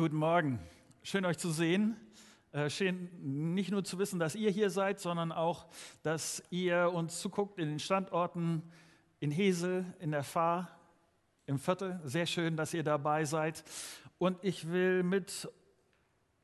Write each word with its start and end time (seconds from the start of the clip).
Guten 0.00 0.16
Morgen. 0.16 0.58
Schön 1.02 1.26
euch 1.26 1.36
zu 1.36 1.50
sehen. 1.50 1.94
Äh, 2.52 2.70
schön 2.70 3.10
nicht 3.54 3.70
nur 3.70 3.84
zu 3.84 3.98
wissen, 3.98 4.18
dass 4.18 4.34
ihr 4.34 4.50
hier 4.50 4.70
seid, 4.70 4.98
sondern 4.98 5.30
auch, 5.30 5.66
dass 6.02 6.42
ihr 6.48 6.90
uns 6.94 7.20
zuguckt 7.20 7.58
in 7.58 7.68
den 7.68 7.78
Standorten 7.78 8.62
in 9.18 9.30
Hesel, 9.30 9.84
in 9.98 10.10
der 10.10 10.22
Fahr, 10.22 10.70
im 11.44 11.58
Viertel. 11.58 12.00
Sehr 12.02 12.24
schön, 12.24 12.56
dass 12.56 12.72
ihr 12.72 12.82
dabei 12.82 13.26
seid. 13.26 13.62
Und 14.16 14.42
ich 14.42 14.70
will 14.70 15.02
mit 15.02 15.50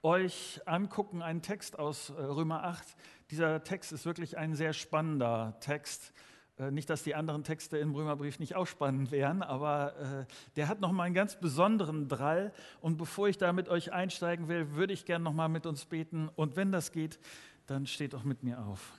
euch 0.02 0.60
angucken 0.66 1.23
einen 1.23 1.41
Text 1.41 1.78
aus 1.78 2.10
äh, 2.10 2.12
Römer 2.12 2.62
8. 2.62 2.86
Dieser 3.30 3.64
Text 3.64 3.91
ist 3.91 4.04
wirklich 4.04 4.36
ein 4.36 4.54
sehr 4.54 4.74
spannender 4.74 5.56
Text. 5.60 6.12
Äh, 6.59 6.70
nicht, 6.70 6.88
dass 6.88 7.02
die 7.02 7.15
anderen 7.15 7.45
Texte 7.45 7.78
im 7.78 7.95
Römerbrief 7.95 8.38
nicht 8.38 8.56
auch 8.56 8.66
spannend 8.66 9.10
wären, 9.10 9.42
aber 9.42 10.27
äh, 10.27 10.33
der 10.56 10.69
hat 10.69 10.80
nochmal 10.80 11.06
einen 11.06 11.14
ganz 11.14 11.38
besonderen 11.38 12.09
Drall. 12.09 12.52
Und 12.80 12.97
bevor 12.97 13.28
ich 13.28 13.38
da 13.38 13.52
mit 13.52 13.69
euch 13.69 13.92
einsteigen 13.92 14.48
will, 14.48 14.74
würde 14.74 14.92
ich 14.92 15.05
gerne 15.05 15.24
nochmal 15.24 15.48
mit 15.48 15.66
uns 15.66 15.84
beten. 15.84 16.28
Und 16.34 16.56
wenn 16.56 16.73
das 16.73 16.92
geht, 16.92 17.19
dann 17.66 17.87
steht 17.87 18.14
auch 18.14 18.24
mit 18.24 18.42
mir 18.42 18.59
auf. 18.61 18.92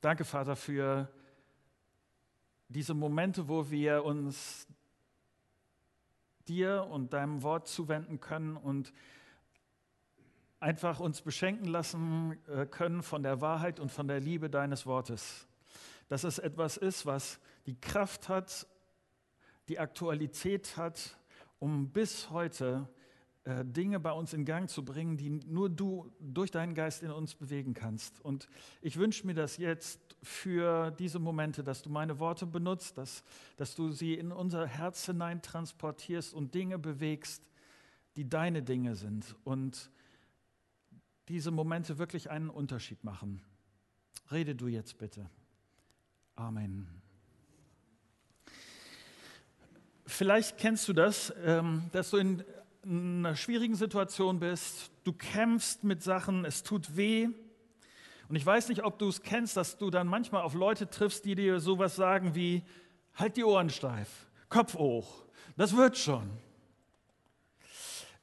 Danke, 0.00 0.24
Vater, 0.24 0.54
für 0.54 1.08
diese 2.68 2.94
Momente, 2.94 3.48
wo 3.48 3.70
wir 3.70 4.04
uns 4.04 4.66
dir 6.46 6.86
und 6.90 7.12
deinem 7.12 7.42
Wort 7.42 7.68
zuwenden 7.68 8.20
können 8.20 8.56
und 8.56 8.92
einfach 10.60 11.00
uns 11.00 11.22
beschenken 11.22 11.66
lassen 11.66 12.36
äh, 12.48 12.66
können 12.66 13.02
von 13.02 13.22
der 13.22 13.40
Wahrheit 13.40 13.80
und 13.80 13.92
von 13.92 14.08
der 14.08 14.20
Liebe 14.20 14.50
deines 14.50 14.86
Wortes. 14.86 15.46
Dass 16.08 16.24
es 16.24 16.38
etwas 16.38 16.76
ist, 16.76 17.06
was 17.06 17.38
die 17.66 17.78
Kraft 17.80 18.28
hat, 18.28 18.66
die 19.68 19.78
Aktualität 19.78 20.76
hat, 20.76 21.18
um 21.58 21.90
bis 21.90 22.30
heute 22.30 22.88
äh, 23.44 23.64
Dinge 23.64 24.00
bei 24.00 24.12
uns 24.12 24.32
in 24.32 24.44
Gang 24.44 24.68
zu 24.68 24.84
bringen, 24.84 25.16
die 25.16 25.30
nur 25.30 25.70
du 25.70 26.10
durch 26.20 26.50
deinen 26.50 26.74
Geist 26.74 27.02
in 27.02 27.10
uns 27.10 27.34
bewegen 27.34 27.74
kannst. 27.74 28.20
Und 28.24 28.48
ich 28.80 28.96
wünsche 28.96 29.26
mir 29.26 29.34
das 29.34 29.56
jetzt 29.56 30.00
für 30.22 30.90
diese 30.90 31.18
Momente, 31.18 31.62
dass 31.62 31.82
du 31.82 31.90
meine 31.90 32.18
Worte 32.18 32.46
benutzt, 32.46 32.98
dass, 32.98 33.22
dass 33.56 33.74
du 33.74 33.90
sie 33.90 34.14
in 34.14 34.32
unser 34.32 34.66
Herz 34.66 35.06
hinein 35.06 35.40
transportierst 35.40 36.34
und 36.34 36.54
Dinge 36.54 36.78
bewegst, 36.78 37.42
die 38.16 38.28
deine 38.28 38.62
Dinge 38.62 38.96
sind. 38.96 39.36
Und 39.44 39.90
diese 41.28 41.50
Momente 41.50 41.98
wirklich 41.98 42.30
einen 42.30 42.50
Unterschied 42.50 43.04
machen. 43.04 43.42
Rede 44.30 44.54
du 44.54 44.68
jetzt 44.68 44.98
bitte. 44.98 45.28
Amen. 46.36 46.88
Vielleicht 50.06 50.58
kennst 50.58 50.88
du 50.88 50.92
das, 50.92 51.32
ähm, 51.44 51.84
dass 51.92 52.10
du 52.10 52.16
in 52.16 52.44
einer 52.84 53.36
schwierigen 53.36 53.74
Situation 53.74 54.40
bist, 54.40 54.90
du 55.04 55.12
kämpfst 55.12 55.84
mit 55.84 56.02
Sachen, 56.02 56.44
es 56.44 56.62
tut 56.62 56.96
weh. 56.96 57.28
Und 58.28 58.36
ich 58.36 58.44
weiß 58.44 58.68
nicht, 58.68 58.84
ob 58.84 58.98
du 58.98 59.08
es 59.08 59.22
kennst, 59.22 59.56
dass 59.56 59.78
du 59.78 59.90
dann 59.90 60.06
manchmal 60.06 60.42
auf 60.42 60.54
Leute 60.54 60.88
triffst, 60.88 61.24
die 61.24 61.34
dir 61.34 61.60
sowas 61.60 61.96
sagen 61.96 62.34
wie, 62.34 62.62
halt 63.14 63.36
die 63.36 63.44
Ohren 63.44 63.70
steif, 63.70 64.26
Kopf 64.48 64.74
hoch, 64.74 65.24
das 65.56 65.76
wird 65.76 65.98
schon. 65.98 66.30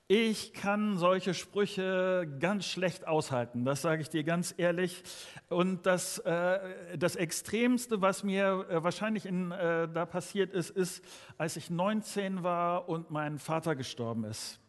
Ich 0.07 0.53
kann 0.53 0.99
solche 0.99 1.33
Sprüche 1.33 2.31
ganz 2.39 2.67
schlecht 2.67 3.07
aushalten, 3.07 3.65
das 3.65 3.81
sage 3.81 4.03
ich 4.03 4.09
dir 4.09 4.23
ganz 4.23 4.53
ehrlich. 4.55 5.01
Und 5.49 5.87
das, 5.87 6.19
äh, 6.19 6.95
das 6.95 7.15
Extremste, 7.15 8.01
was 8.01 8.23
mir 8.23 8.67
äh, 8.69 8.83
wahrscheinlich 8.83 9.25
in, 9.25 9.49
äh, 9.49 9.87
da 9.91 10.05
passiert 10.05 10.53
ist, 10.53 10.69
ist, 10.69 11.03
als 11.39 11.57
ich 11.57 11.71
19 11.71 12.43
war 12.43 12.87
und 12.87 13.09
mein 13.09 13.39
Vater 13.39 13.75
gestorben 13.75 14.25
ist. 14.25 14.59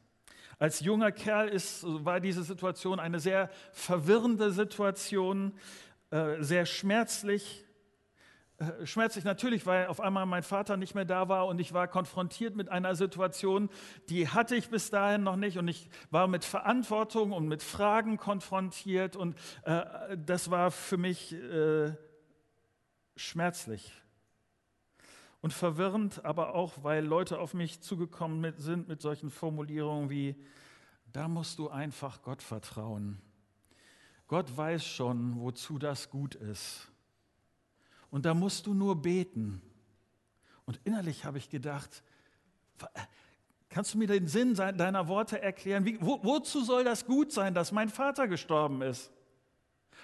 Als 0.59 0.81
junger 0.81 1.13
Kerl 1.13 1.51
ist, 1.51 1.85
war 1.85 2.19
diese 2.19 2.43
Situation 2.43 2.99
eine 2.99 3.21
sehr 3.21 3.51
verwirrende 3.73 4.53
Situation, 4.53 5.53
äh, 6.13 6.37
sehr 6.43 6.65
schmerzlich. 6.65 7.66
Äh, 8.59 8.87
schmerzlich 8.87 9.25
natürlich, 9.25 9.67
weil 9.67 9.87
auf 9.87 10.01
einmal 10.01 10.25
mein 10.25 10.43
Vater 10.43 10.79
nicht 10.79 10.95
mehr 10.95 11.05
da 11.05 11.29
war 11.29 11.47
und 11.47 11.61
ich 11.61 11.75
war 11.75 11.89
konfrontiert 11.89 12.57
mit 12.57 12.71
einer 12.71 12.95
Situation, 12.95 13.69
die 14.09 14.29
hatte 14.29 14.57
ich 14.57 14.71
bis 14.71 14.89
dahin 14.89 15.23
noch 15.23 15.37
nicht 15.37 15.59
und 15.59 15.69
ich 15.69 15.91
war 16.11 16.27
mit 16.27 16.43
Verantwortung 16.43 17.33
und 17.33 17.49
mit 17.49 17.63
Fragen 17.63 18.17
konfrontiert 18.17 19.15
und 19.15 19.37
äh, 19.65 20.17
das 20.17 20.51
war 20.51 20.71
für 20.71 20.97
mich 20.97 21.35
äh, 21.35 21.93
schmerzlich 23.15 23.93
und 25.43 25.53
verwirrend, 25.53 26.25
aber 26.25 26.55
auch, 26.55 26.83
weil 26.83 27.05
Leute 27.05 27.39
auf 27.39 27.53
mich 27.53 27.83
zugekommen 27.83 28.55
sind 28.57 28.89
mit 28.89 29.03
solchen 29.03 29.29
Formulierungen 29.29 30.09
wie, 30.09 30.35
da 31.13 31.29
musst 31.29 31.59
du 31.59 31.69
einfach 31.69 32.23
Gott 32.23 32.43
vertrauen. 32.43 33.21
Gott 34.29 34.57
weiß 34.57 34.85
schon, 34.85 35.39
wozu 35.39 35.79
das 35.79 36.09
gut 36.09 36.35
ist. 36.35 36.91
Und 38.17 38.25
da 38.25 38.33
musst 38.33 38.67
du 38.67 38.73
nur 38.73 39.03
beten. 39.03 39.61
Und 40.65 40.81
innerlich 40.85 41.27
habe 41.27 41.37
ich 41.37 41.51
gedacht, 41.51 42.03
kannst 43.69 43.93
du 43.93 43.99
mir 43.99 44.07
den 44.07 44.27
Sinn 44.27 44.55
deiner 44.55 45.07
Worte 45.07 45.43
erklären? 45.43 45.85
Wie, 45.85 46.01
wo, 46.01 46.25
wozu 46.25 46.65
soll 46.65 46.83
das 46.83 47.05
gut 47.05 47.31
sein, 47.31 47.53
dass 47.53 47.73
mein 47.73 47.91
Vater 47.91 48.27
gestorben 48.27 48.81
ist? 48.81 49.13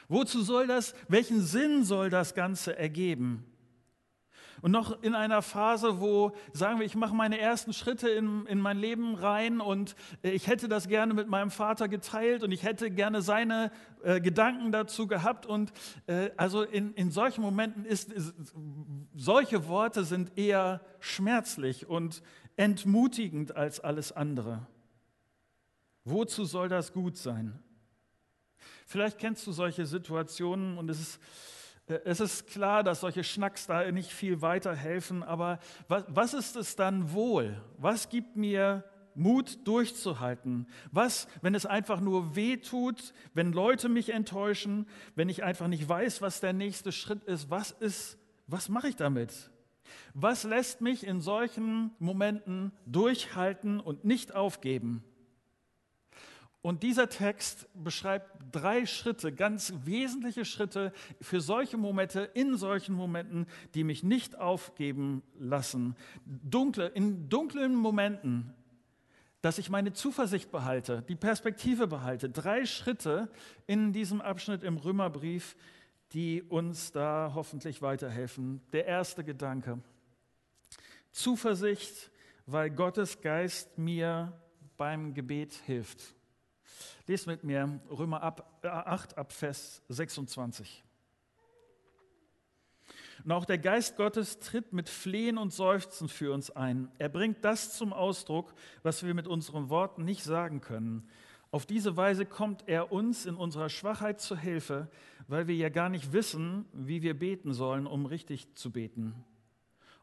Wozu 0.08 0.42
soll 0.42 0.66
das, 0.66 0.94
welchen 1.08 1.40
Sinn 1.40 1.84
soll 1.84 2.10
das 2.10 2.34
Ganze 2.34 2.76
ergeben? 2.76 3.46
Und 4.62 4.70
noch 4.70 5.02
in 5.02 5.16
einer 5.16 5.42
Phase, 5.42 6.00
wo, 6.00 6.30
sagen 6.52 6.78
wir, 6.78 6.86
ich 6.86 6.94
mache 6.94 7.14
meine 7.14 7.38
ersten 7.38 7.72
Schritte 7.72 8.08
in, 8.08 8.46
in 8.46 8.60
mein 8.60 8.78
Leben 8.78 9.16
rein 9.16 9.60
und 9.60 9.96
äh, 10.22 10.30
ich 10.30 10.46
hätte 10.46 10.68
das 10.68 10.86
gerne 10.86 11.14
mit 11.14 11.28
meinem 11.28 11.50
Vater 11.50 11.88
geteilt 11.88 12.44
und 12.44 12.52
ich 12.52 12.62
hätte 12.62 12.88
gerne 12.92 13.22
seine 13.22 13.72
äh, 14.04 14.20
Gedanken 14.20 14.70
dazu 14.70 15.08
gehabt. 15.08 15.46
Und 15.46 15.72
äh, 16.06 16.30
also 16.36 16.62
in, 16.62 16.94
in 16.94 17.10
solchen 17.10 17.42
Momenten 17.42 17.84
ist, 17.84 18.12
ist, 18.12 18.34
solche 19.16 19.66
Worte 19.66 20.04
sind 20.04 20.38
eher 20.38 20.80
schmerzlich 21.00 21.88
und 21.88 22.22
entmutigend 22.56 23.56
als 23.56 23.80
alles 23.80 24.12
andere. 24.12 24.68
Wozu 26.04 26.44
soll 26.44 26.68
das 26.68 26.92
gut 26.92 27.16
sein? 27.16 27.58
Vielleicht 28.86 29.18
kennst 29.18 29.44
du 29.44 29.50
solche 29.50 29.86
Situationen 29.86 30.78
und 30.78 30.88
es 30.88 31.00
ist 31.00 31.20
es 31.86 32.20
ist 32.20 32.46
klar, 32.46 32.82
dass 32.82 33.00
solche 33.00 33.24
Schnacks 33.24 33.66
da 33.66 33.90
nicht 33.90 34.12
viel 34.12 34.40
weiterhelfen, 34.40 35.22
aber 35.22 35.58
was, 35.88 36.04
was 36.08 36.34
ist 36.34 36.56
es 36.56 36.76
dann 36.76 37.12
wohl? 37.12 37.60
Was 37.76 38.08
gibt 38.08 38.36
mir 38.36 38.84
Mut 39.14 39.66
durchzuhalten? 39.66 40.66
Was, 40.90 41.28
wenn 41.42 41.54
es 41.54 41.66
einfach 41.66 42.00
nur 42.00 42.34
weh 42.36 42.56
tut, 42.56 43.12
wenn 43.34 43.52
Leute 43.52 43.88
mich 43.88 44.10
enttäuschen, 44.10 44.86
wenn 45.14 45.28
ich 45.28 45.42
einfach 45.42 45.68
nicht 45.68 45.88
weiß, 45.88 46.22
was 46.22 46.40
der 46.40 46.52
nächste 46.52 46.92
Schritt 46.92 47.24
ist? 47.24 47.50
Was 47.50 47.72
ist, 47.72 48.18
was 48.46 48.68
mache 48.68 48.88
ich 48.88 48.96
damit? 48.96 49.50
Was 50.14 50.44
lässt 50.44 50.80
mich 50.80 51.06
in 51.06 51.20
solchen 51.20 51.90
Momenten 51.98 52.72
durchhalten 52.86 53.80
und 53.80 54.04
nicht 54.04 54.34
aufgeben? 54.34 55.04
Und 56.62 56.84
dieser 56.84 57.08
Text 57.08 57.66
beschreibt 57.74 58.30
drei 58.52 58.86
Schritte, 58.86 59.32
ganz 59.32 59.74
wesentliche 59.84 60.44
Schritte 60.44 60.92
für 61.20 61.40
solche 61.40 61.76
Momente, 61.76 62.30
in 62.34 62.56
solchen 62.56 62.94
Momenten, 62.94 63.46
die 63.74 63.82
mich 63.82 64.04
nicht 64.04 64.38
aufgeben 64.38 65.24
lassen. 65.38 65.96
Dunkle, 66.24 66.86
in 66.86 67.28
dunklen 67.28 67.74
Momenten, 67.74 68.54
dass 69.40 69.58
ich 69.58 69.70
meine 69.70 69.92
Zuversicht 69.92 70.52
behalte, 70.52 71.02
die 71.08 71.16
Perspektive 71.16 71.88
behalte. 71.88 72.30
Drei 72.30 72.64
Schritte 72.64 73.28
in 73.66 73.92
diesem 73.92 74.20
Abschnitt 74.20 74.62
im 74.62 74.76
Römerbrief, 74.76 75.56
die 76.12 76.42
uns 76.42 76.92
da 76.92 77.32
hoffentlich 77.34 77.82
weiterhelfen. 77.82 78.60
Der 78.72 78.86
erste 78.86 79.24
Gedanke. 79.24 79.80
Zuversicht, 81.10 82.12
weil 82.46 82.70
Gottes 82.70 83.20
Geist 83.20 83.78
mir 83.78 84.32
beim 84.76 85.12
Gebet 85.12 85.54
hilft. 85.66 86.14
Lest 87.06 87.26
mit 87.26 87.44
mir 87.44 87.80
Römer 87.90 88.22
8 88.62 89.18
ab 89.18 89.32
Vers 89.32 89.82
26. 89.88 90.84
Und 93.24 93.32
auch 93.32 93.44
der 93.44 93.58
Geist 93.58 93.96
Gottes 93.96 94.40
tritt 94.40 94.72
mit 94.72 94.88
Flehen 94.88 95.38
und 95.38 95.52
Seufzen 95.52 96.08
für 96.08 96.32
uns 96.32 96.50
ein. 96.50 96.90
Er 96.98 97.08
bringt 97.08 97.44
das 97.44 97.76
zum 97.76 97.92
Ausdruck, 97.92 98.54
was 98.82 99.04
wir 99.04 99.14
mit 99.14 99.28
unseren 99.28 99.68
Worten 99.68 100.04
nicht 100.04 100.24
sagen 100.24 100.60
können. 100.60 101.08
Auf 101.50 101.66
diese 101.66 101.96
Weise 101.96 102.24
kommt 102.24 102.64
er 102.66 102.92
uns 102.92 103.26
in 103.26 103.36
unserer 103.36 103.68
Schwachheit 103.68 104.20
zur 104.20 104.38
Hilfe, 104.38 104.88
weil 105.28 105.46
wir 105.46 105.54
ja 105.54 105.68
gar 105.68 105.88
nicht 105.88 106.12
wissen, 106.12 106.64
wie 106.72 107.02
wir 107.02 107.16
beten 107.16 107.52
sollen, 107.52 107.86
um 107.86 108.06
richtig 108.06 108.54
zu 108.54 108.72
beten. 108.72 109.14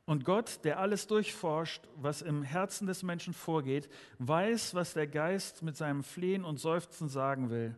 Und 0.10 0.26
Gott, 0.26 0.62
der 0.64 0.80
alles 0.80 1.06
durchforscht, 1.06 1.88
was 1.96 2.24
im 2.24 2.42
Herzen 2.42 2.88
des 2.88 3.04
Menschen 3.04 3.32
vorgeht, 3.32 3.92
weiß, 4.18 4.74
was 4.74 4.96
der 4.96 5.06
Geist 5.06 5.62
mit 5.62 5.78
seinem 5.78 6.02
Flehen 6.02 6.46
und 6.46 6.60
Seufzen 6.60 7.10
sagen 7.10 7.52
will. 7.52 7.76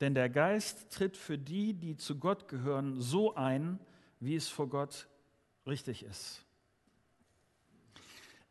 Denn 0.00 0.12
der 0.12 0.28
Geist 0.28 0.90
tritt 0.90 1.16
für 1.16 1.38
die, 1.38 1.74
die 1.74 1.96
zu 1.96 2.18
Gott 2.18 2.48
gehören, 2.48 3.00
so 3.00 3.36
ein, 3.36 3.78
wie 4.18 4.34
es 4.34 4.48
vor 4.48 4.68
Gott 4.68 5.06
richtig 5.64 6.02
ist. 6.02 6.44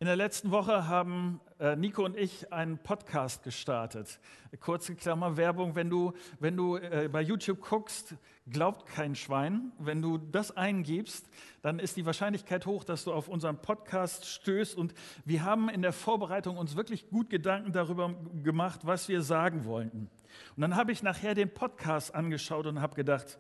In 0.02 0.06
der 0.06 0.16
letzten 0.16 0.52
Woche 0.52 0.88
haben 0.88 1.42
äh, 1.60 1.76
Nico 1.76 2.06
und 2.06 2.16
ich 2.16 2.54
einen 2.54 2.78
Podcast 2.78 3.44
gestartet. 3.44 4.22
Kurze 4.62 4.96
Klammer 4.96 5.36
Werbung, 5.36 5.76
wenn 5.76 5.90
du, 5.90 6.14
wenn 6.40 6.56
du 6.56 6.78
äh, 6.78 7.10
bei 7.12 7.22
YouTube 7.22 7.60
guckst, 7.60 8.16
glaubt 8.50 8.86
kein 8.86 9.14
Schwein. 9.16 9.74
Wenn 9.78 10.02
du 10.02 10.18
das 10.18 10.56
eingibst, 10.56 11.28
dann 11.62 11.80
ist 11.80 11.98
die 11.98 12.06
Wahrscheinlichkeit 12.06 12.66
hoch, 12.66 12.86
dass 12.86 13.04
du 13.04 13.12
auf 13.12 13.28
unseren 13.28 13.58
Podcast 13.58 14.26
stößt. 14.26 14.78
Und 14.78 14.94
wir 15.26 15.44
haben 15.44 15.68
in 15.68 15.82
der 15.82 15.92
Vorbereitung 15.92 16.56
uns 16.56 16.78
wirklich 16.78 17.10
gut 17.10 17.30
Gedanken 17.30 17.74
darüber 17.74 18.16
gemacht, 18.42 18.80
was 18.86 19.10
wir 19.10 19.22
sagen 19.22 19.66
wollten. 19.66 20.10
Und 20.56 20.62
dann 20.62 20.78
habe 20.78 20.94
ich 20.94 21.04
nachher 21.04 21.36
den 21.36 21.54
Podcast 21.54 22.16
angeschaut 22.16 22.68
und 22.68 22.80
habe 22.80 22.96
gedacht, 22.96 23.38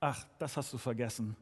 ach, 0.00 0.24
das 0.38 0.56
hast 0.56 0.72
du 0.72 0.78
vergessen. 0.78 1.36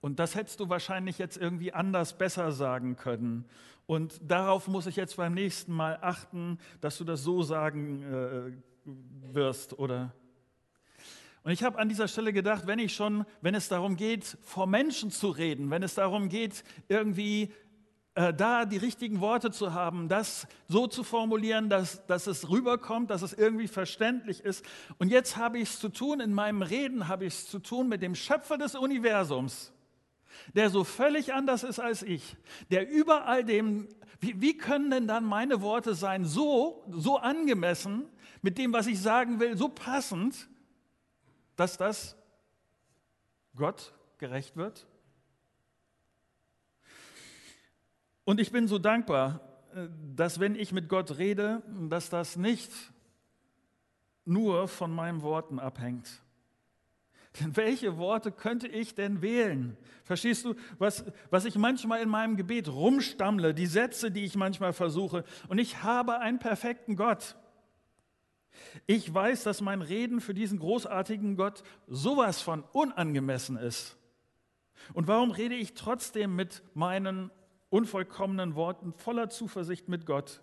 Und 0.00 0.18
das 0.18 0.34
hättest 0.34 0.60
du 0.60 0.68
wahrscheinlich 0.68 1.18
jetzt 1.18 1.36
irgendwie 1.36 1.72
anders 1.72 2.16
besser 2.16 2.52
sagen 2.52 2.96
können. 2.96 3.44
Und 3.86 4.20
darauf 4.22 4.68
muss 4.68 4.86
ich 4.86 4.96
jetzt 4.96 5.16
beim 5.16 5.34
nächsten 5.34 5.72
Mal 5.72 5.98
achten, 6.00 6.58
dass 6.80 6.98
du 6.98 7.04
das 7.04 7.22
so 7.22 7.42
sagen 7.42 8.02
äh, 8.02 9.32
wirst 9.32 9.78
oder. 9.78 10.12
Und 11.44 11.52
ich 11.52 11.62
habe 11.62 11.78
an 11.78 11.88
dieser 11.88 12.08
Stelle 12.08 12.32
gedacht, 12.32 12.66
wenn 12.66 12.80
ich 12.80 12.94
schon, 12.94 13.24
wenn 13.40 13.54
es 13.54 13.68
darum 13.68 13.96
geht, 13.96 14.36
vor 14.42 14.66
Menschen 14.66 15.12
zu 15.12 15.28
reden, 15.28 15.70
wenn 15.70 15.84
es 15.84 15.94
darum 15.94 16.28
geht, 16.28 16.64
irgendwie 16.88 17.52
äh, 18.16 18.34
da 18.34 18.64
die 18.64 18.78
richtigen 18.78 19.20
Worte 19.20 19.52
zu 19.52 19.72
haben, 19.72 20.08
das 20.08 20.48
so 20.66 20.88
zu 20.88 21.04
formulieren, 21.04 21.68
dass, 21.68 22.04
dass 22.06 22.26
es 22.26 22.50
rüberkommt, 22.50 23.10
dass 23.10 23.22
es 23.22 23.32
irgendwie 23.32 23.68
verständlich 23.68 24.40
ist. 24.40 24.64
Und 24.98 25.10
jetzt 25.10 25.36
habe 25.36 25.58
ich 25.58 25.68
es 25.68 25.78
zu 25.78 25.88
tun, 25.88 26.18
in 26.18 26.32
meinem 26.32 26.62
Reden 26.62 27.06
habe 27.06 27.26
ich 27.26 27.34
es 27.34 27.46
zu 27.46 27.60
tun 27.60 27.88
mit 27.88 28.02
dem 28.02 28.16
Schöpfer 28.16 28.58
des 28.58 28.74
Universums 28.74 29.72
der 30.54 30.70
so 30.70 30.84
völlig 30.84 31.34
anders 31.34 31.62
ist 31.62 31.78
als 31.78 32.02
ich, 32.02 32.36
der 32.70 32.88
über 32.88 33.26
all 33.26 33.44
dem, 33.44 33.88
wie, 34.20 34.40
wie 34.40 34.56
können 34.56 34.90
denn 34.90 35.06
dann 35.06 35.24
meine 35.24 35.60
Worte 35.60 35.94
sein, 35.94 36.24
so, 36.24 36.84
so 36.90 37.18
angemessen 37.18 38.08
mit 38.42 38.58
dem, 38.58 38.72
was 38.72 38.86
ich 38.86 39.00
sagen 39.00 39.40
will, 39.40 39.56
so 39.56 39.68
passend, 39.68 40.48
dass 41.56 41.76
das 41.76 42.16
Gott 43.54 43.94
gerecht 44.18 44.56
wird? 44.56 44.86
Und 48.24 48.40
ich 48.40 48.50
bin 48.50 48.66
so 48.66 48.78
dankbar, 48.78 49.40
äh, 49.74 49.88
dass 50.14 50.40
wenn 50.40 50.56
ich 50.56 50.72
mit 50.72 50.88
Gott 50.88 51.18
rede, 51.18 51.62
dass 51.88 52.10
das 52.10 52.36
nicht 52.36 52.72
nur 54.24 54.66
von 54.66 54.90
meinen 54.90 55.22
Worten 55.22 55.60
abhängt, 55.60 56.22
denn 57.40 57.56
welche 57.56 57.98
Worte 57.98 58.32
könnte 58.32 58.68
ich 58.68 58.94
denn 58.94 59.22
wählen? 59.22 59.76
Verstehst 60.04 60.44
du, 60.44 60.54
was, 60.78 61.04
was 61.30 61.44
ich 61.44 61.56
manchmal 61.56 62.00
in 62.00 62.08
meinem 62.08 62.36
Gebet 62.36 62.68
rumstammle, 62.68 63.54
die 63.54 63.66
Sätze, 63.66 64.10
die 64.10 64.24
ich 64.24 64.36
manchmal 64.36 64.72
versuche. 64.72 65.24
Und 65.48 65.58
ich 65.58 65.82
habe 65.82 66.20
einen 66.20 66.38
perfekten 66.38 66.96
Gott. 66.96 67.36
Ich 68.86 69.12
weiß, 69.12 69.42
dass 69.44 69.60
mein 69.60 69.82
Reden 69.82 70.20
für 70.20 70.34
diesen 70.34 70.58
großartigen 70.58 71.36
Gott 71.36 71.62
sowas 71.86 72.40
von 72.40 72.62
unangemessen 72.72 73.56
ist. 73.56 73.96
Und 74.94 75.08
warum 75.08 75.30
rede 75.30 75.54
ich 75.54 75.74
trotzdem 75.74 76.36
mit 76.36 76.62
meinen 76.74 77.30
unvollkommenen 77.70 78.54
Worten 78.54 78.92
voller 78.92 79.28
Zuversicht 79.30 79.88
mit 79.88 80.06
Gott? 80.06 80.40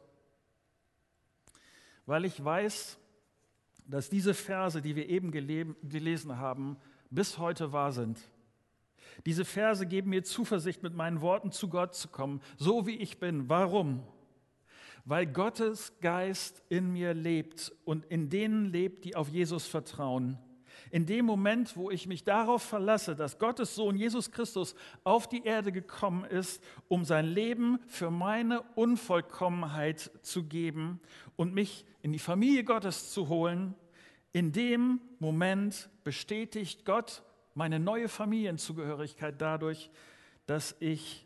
Weil 2.05 2.25
ich 2.25 2.43
weiß, 2.43 2.97
dass 3.87 4.09
diese 4.09 4.33
Verse, 4.33 4.81
die 4.81 4.95
wir 4.95 5.09
eben 5.09 5.31
gelesen 5.31 6.37
haben, 6.37 6.77
bis 7.09 7.37
heute 7.37 7.71
wahr 7.71 7.91
sind. 7.91 8.19
Diese 9.25 9.45
Verse 9.45 9.85
geben 9.85 10.09
mir 10.09 10.23
Zuversicht, 10.23 10.81
mit 10.81 10.95
meinen 10.95 11.21
Worten 11.21 11.51
zu 11.51 11.67
Gott 11.69 11.93
zu 11.93 12.07
kommen, 12.07 12.41
so 12.57 12.87
wie 12.87 12.95
ich 12.95 13.19
bin. 13.19 13.49
Warum? 13.49 14.03
Weil 15.05 15.27
Gottes 15.27 15.93
Geist 16.01 16.63
in 16.69 16.93
mir 16.93 17.13
lebt 17.13 17.71
und 17.85 18.05
in 18.05 18.29
denen 18.29 18.65
lebt, 18.65 19.05
die 19.05 19.15
auf 19.15 19.29
Jesus 19.29 19.67
vertrauen. 19.67 20.39
In 20.93 21.07
dem 21.07 21.25
Moment, 21.25 21.75
wo 21.75 21.89
ich 21.89 22.05
mich 22.05 22.23
darauf 22.23 22.61
verlasse, 22.61 23.15
dass 23.15 23.39
Gottes 23.39 23.73
Sohn 23.73 23.95
Jesus 23.95 24.29
Christus 24.29 24.75
auf 25.03 25.27
die 25.27 25.43
Erde 25.43 25.71
gekommen 25.71 26.23
ist, 26.23 26.63
um 26.87 27.03
sein 27.03 27.25
Leben 27.25 27.79
für 27.87 28.11
meine 28.11 28.61
Unvollkommenheit 28.75 30.11
zu 30.21 30.43
geben 30.43 30.99
und 31.35 31.55
mich 31.55 31.87
in 32.03 32.11
die 32.11 32.19
Familie 32.19 32.63
Gottes 32.63 33.11
zu 33.11 33.27
holen, 33.27 33.73
in 34.33 34.51
dem 34.51 35.01
Moment 35.17 35.89
bestätigt 36.03 36.85
Gott 36.85 37.23
meine 37.55 37.79
neue 37.79 38.07
Familienzugehörigkeit 38.07 39.41
dadurch, 39.41 39.89
dass 40.45 40.75
ich 40.79 41.25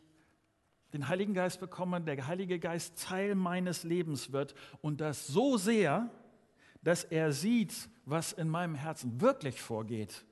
den 0.94 1.10
Heiligen 1.10 1.34
Geist 1.34 1.60
bekomme, 1.60 2.00
der 2.00 2.26
Heilige 2.26 2.58
Geist 2.58 3.04
Teil 3.04 3.36
meines 3.36 3.84
Lebens 3.84 4.32
wird 4.32 4.56
und 4.80 5.02
das 5.02 5.28
so 5.28 5.58
sehr, 5.58 6.10
dass 6.82 7.04
er 7.04 7.32
sieht, 7.32 7.90
was 8.06 8.34
in 8.34 8.50
meinem 8.50 8.76
Herzen 8.76 9.20
wirklich 9.22 9.62
vorgeht. 9.62 10.26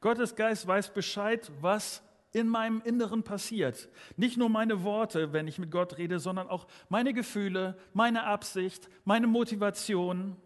Gottes 0.00 0.34
Geist 0.34 0.66
weiß 0.66 0.92
Bescheid, 0.94 1.50
was 1.60 2.02
in 2.32 2.48
meinem 2.48 2.80
Inneren 2.82 3.22
passiert. 3.22 3.88
Nicht 4.16 4.38
nur 4.38 4.48
meine 4.48 4.82
Worte, 4.82 5.32
wenn 5.32 5.46
ich 5.46 5.58
mit 5.58 5.70
Gott 5.70 5.98
rede, 5.98 6.18
sondern 6.18 6.48
auch 6.48 6.66
meine 6.88 7.12
Gefühle, 7.12 7.76
meine 7.92 8.24
Absicht, 8.24 8.88
meine 9.04 9.26
Motivation. 9.26 10.36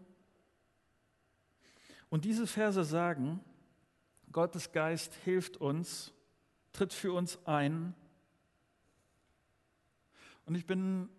Und 2.09 2.25
diese 2.25 2.45
Verse 2.45 2.83
sagen, 2.83 3.39
Gottes 4.31 4.71
Geist 4.71 5.13
hilft 5.23 5.57
uns, 5.57 6.13
tritt 6.73 6.93
für 6.93 7.13
uns 7.13 7.39
ein. 7.45 7.95
Und 10.45 10.55
ich 10.55 10.65
bin 10.65 11.09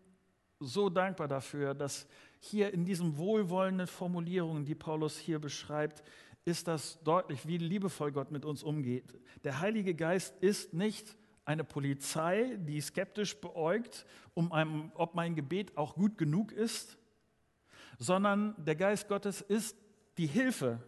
so 0.60 0.90
dankbar 0.90 1.28
dafür, 1.28 1.74
dass 1.74 2.06
hier 2.40 2.72
in 2.72 2.84
diesen 2.84 3.16
wohlwollenden 3.16 3.86
Formulierungen, 3.86 4.64
die 4.64 4.74
Paulus 4.74 5.18
hier 5.18 5.38
beschreibt, 5.38 6.02
ist 6.44 6.68
das 6.68 7.02
deutlich, 7.02 7.46
wie 7.46 7.58
liebevoll 7.58 8.12
Gott 8.12 8.30
mit 8.30 8.44
uns 8.44 8.62
umgeht. 8.62 9.18
Der 9.44 9.60
Heilige 9.60 9.94
Geist 9.94 10.34
ist 10.40 10.72
nicht 10.72 11.16
eine 11.44 11.64
Polizei, 11.64 12.56
die 12.58 12.80
skeptisch 12.80 13.40
beäugt, 13.40 14.06
um 14.34 14.52
einem, 14.52 14.92
ob 14.94 15.14
mein 15.14 15.34
Gebet 15.34 15.76
auch 15.76 15.94
gut 15.94 16.18
genug 16.18 16.52
ist, 16.52 16.98
sondern 17.98 18.54
der 18.58 18.76
Geist 18.76 19.08
Gottes 19.08 19.40
ist 19.40 19.76
die 20.18 20.26
Hilfe, 20.26 20.82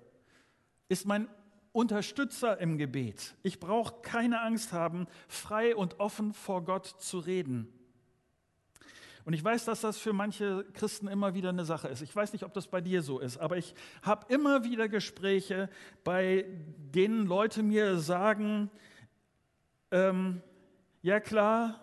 ist 0.88 1.06
mein 1.06 1.28
Unterstützer 1.72 2.58
im 2.58 2.78
Gebet. 2.78 3.34
Ich 3.42 3.60
brauche 3.60 4.02
keine 4.02 4.40
Angst 4.40 4.72
haben, 4.72 5.06
frei 5.28 5.74
und 5.76 6.00
offen 6.00 6.32
vor 6.32 6.64
Gott 6.64 6.86
zu 6.86 7.18
reden. 7.18 7.72
Und 9.24 9.34
ich 9.34 9.44
weiß, 9.44 9.64
dass 9.66 9.80
das 9.82 9.98
für 9.98 10.12
manche 10.12 10.64
Christen 10.72 11.08
immer 11.08 11.34
wieder 11.34 11.50
eine 11.50 11.64
Sache 11.64 11.88
ist. 11.88 12.02
Ich 12.02 12.14
weiß 12.14 12.32
nicht, 12.32 12.44
ob 12.44 12.54
das 12.54 12.68
bei 12.68 12.80
dir 12.80 13.02
so 13.02 13.18
ist, 13.18 13.38
aber 13.38 13.56
ich 13.56 13.74
habe 14.02 14.32
immer 14.32 14.64
wieder 14.64 14.88
Gespräche, 14.88 15.68
bei 16.04 16.46
denen 16.94 17.26
Leute 17.26 17.62
mir 17.62 17.98
sagen, 17.98 18.70
ähm, 19.90 20.40
ja 21.02 21.20
klar, 21.20 21.80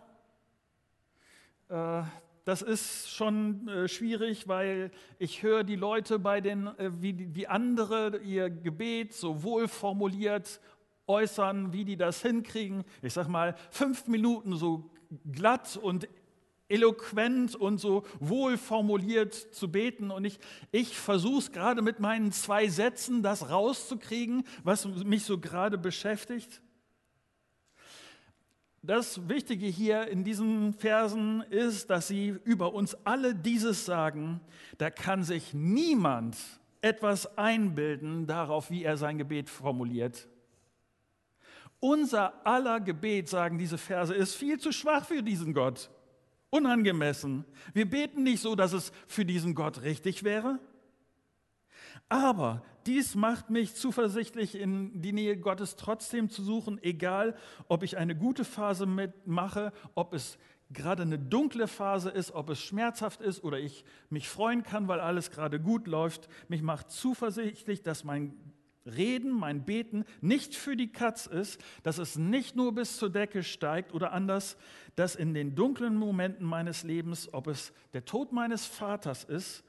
äh, 1.70 2.04
das 2.46 2.62
ist 2.62 3.12
schon 3.12 3.68
äh, 3.68 3.88
schwierig, 3.90 4.48
weil 4.48 4.92
ich 5.20 5.44
höre 5.44 5.66
die 5.66 5.76
Leute 5.76 6.18
bei 6.18 6.40
den, 6.40 6.68
äh, 6.78 6.92
wie, 7.02 7.36
wie 7.36 7.46
andere 7.46 8.20
ihr 8.20 8.50
Gebet 8.50 9.14
so 9.14 9.44
wohl 9.44 9.68
formuliert 9.68 10.62
äußern, 11.08 11.74
wie 11.74 11.84
die 11.84 11.98
das 11.98 12.22
hinkriegen. 12.22 12.86
Ich 13.02 13.14
sage 13.14 13.30
mal, 13.30 13.56
fünf 13.70 14.08
Minuten 14.08 14.56
so 14.56 14.90
glatt 15.30 15.76
und 15.76 16.08
eloquent 16.70 17.56
und 17.56 17.80
so 17.80 18.04
wohl 18.20 18.58
formuliert 18.58 19.34
zu 19.34 19.72
beten. 19.72 20.12
Und 20.12 20.26
ich, 20.26 20.40
ich 20.72 20.98
versuche 20.98 21.40
es 21.40 21.52
gerade 21.52 21.82
mit 21.82 22.00
meinen 22.00 22.32
zwei 22.32 22.68
Sätzen, 22.68 23.24
das 23.24 23.50
rauszukriegen, 23.50 24.44
was 24.64 24.86
mich 24.86 25.24
so 25.24 25.40
gerade 25.40 25.78
beschäftigt. 25.78 26.62
Das 28.82 29.28
Wichtige 29.28 29.66
hier 29.66 30.08
in 30.08 30.24
diesen 30.24 30.74
Versen 30.74 31.42
ist, 31.42 31.90
dass 31.90 32.08
sie 32.08 32.36
über 32.44 32.74
uns 32.74 32.96
alle 33.06 33.36
dieses 33.36 33.86
sagen, 33.86 34.40
da 34.78 34.90
kann 34.90 35.24
sich 35.24 35.54
niemand 35.54 36.38
etwas 36.82 37.38
einbilden 37.38 38.28
darauf, 38.28 38.70
wie 38.70 38.84
er 38.84 38.96
sein 38.98 39.18
Gebet 39.18 39.50
formuliert. 39.50 40.28
Unser 41.80 42.46
aller 42.46 42.80
Gebet, 42.80 43.28
sagen 43.28 43.58
diese 43.58 43.78
Verse, 43.78 44.14
ist 44.14 44.36
viel 44.36 44.60
zu 44.60 44.72
schwach 44.72 45.06
für 45.06 45.22
diesen 45.22 45.54
Gott 45.54 45.90
unangemessen. 46.50 47.46
Wir 47.74 47.90
beten 47.90 48.24
nicht 48.24 48.42
so, 48.42 48.56
dass 48.56 48.74
es 48.74 48.92
für 49.08 49.26
diesen 49.26 49.56
Gott 49.56 49.82
richtig 49.82 50.24
wäre. 50.24 50.60
Aber 52.10 52.64
dies 52.86 53.16
macht 53.16 53.50
mich 53.50 53.76
zuversichtlich, 53.76 54.56
in 54.56 55.02
die 55.02 55.12
Nähe 55.12 55.38
Gottes 55.38 55.76
trotzdem 55.76 56.30
zu 56.30 56.42
suchen, 56.42 56.82
egal 56.82 57.36
ob 57.68 57.84
ich 57.84 57.98
eine 57.98 58.16
gute 58.16 58.46
Phase 58.46 58.86
mitmache, 58.86 59.74
ob 59.94 60.14
es 60.14 60.38
gerade 60.72 61.04
eine 61.04 61.20
dunkle 61.20 61.68
Phase 61.68 62.10
ist, 62.10 62.32
ob 62.32 62.50
es 62.50 62.60
schmerzhaft 62.60 63.22
ist 63.22 63.44
oder 63.44 63.60
ich 63.60 63.84
mich 64.10 64.30
freuen 64.30 64.64
kann, 64.64 64.88
weil 64.88 65.00
alles 65.00 65.32
gerade 65.32 65.60
gut 65.60 65.88
läuft. 65.88 66.28
Mich 66.48 66.62
macht 66.62 66.92
zuversichtlich, 66.92 67.84
dass 67.84 68.04
mein 68.04 68.34
Reden, 68.88 69.32
mein 69.32 69.66
Beten 69.66 70.06
nicht 70.22 70.56
für 70.56 70.76
die 70.76 70.92
Katz 70.92 71.26
ist, 71.26 71.62
dass 71.84 71.98
es 71.98 72.18
nicht 72.18 72.56
nur 72.56 72.74
bis 72.74 72.98
zur 72.98 73.10
Decke 73.10 73.44
steigt 73.44 73.94
oder 73.94 74.14
anders, 74.14 74.58
dass 74.96 75.16
in 75.16 75.34
den 75.34 75.56
dunklen 75.56 75.96
Momenten 75.96 76.46
meines 76.46 76.84
Lebens, 76.84 77.34
ob 77.34 77.48
es 77.48 77.74
der 77.94 78.06
Tod 78.06 78.32
meines 78.32 78.66
Vaters 78.66 79.24
ist 79.24 79.64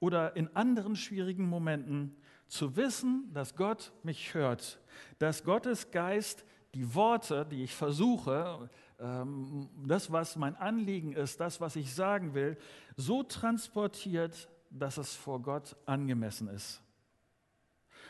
oder 0.00 0.36
in 0.36 0.54
anderen 0.54 0.96
schwierigen 0.96 1.48
Momenten, 1.48 2.16
zu 2.46 2.76
wissen, 2.76 3.30
dass 3.32 3.56
Gott 3.56 3.92
mich 4.02 4.34
hört, 4.34 4.78
dass 5.18 5.44
Gottes 5.44 5.90
Geist 5.90 6.44
die 6.74 6.94
Worte, 6.94 7.46
die 7.50 7.64
ich 7.64 7.74
versuche, 7.74 8.68
ähm, 8.98 9.68
das, 9.86 10.12
was 10.12 10.36
mein 10.36 10.56
Anliegen 10.56 11.12
ist, 11.12 11.40
das, 11.40 11.60
was 11.60 11.76
ich 11.76 11.94
sagen 11.94 12.34
will, 12.34 12.56
so 12.96 13.22
transportiert, 13.22 14.48
dass 14.70 14.98
es 14.98 15.14
vor 15.14 15.40
Gott 15.40 15.76
angemessen 15.86 16.48
ist. 16.48 16.83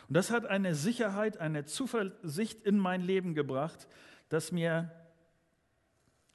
Und 0.09 0.17
das 0.17 0.31
hat 0.31 0.47
eine 0.47 0.75
Sicherheit, 0.75 1.39
eine 1.39 1.65
Zuversicht 1.65 2.63
in 2.65 2.79
mein 2.79 3.01
Leben 3.01 3.35
gebracht, 3.35 3.89
dass 4.29 4.53
mir 4.53 4.91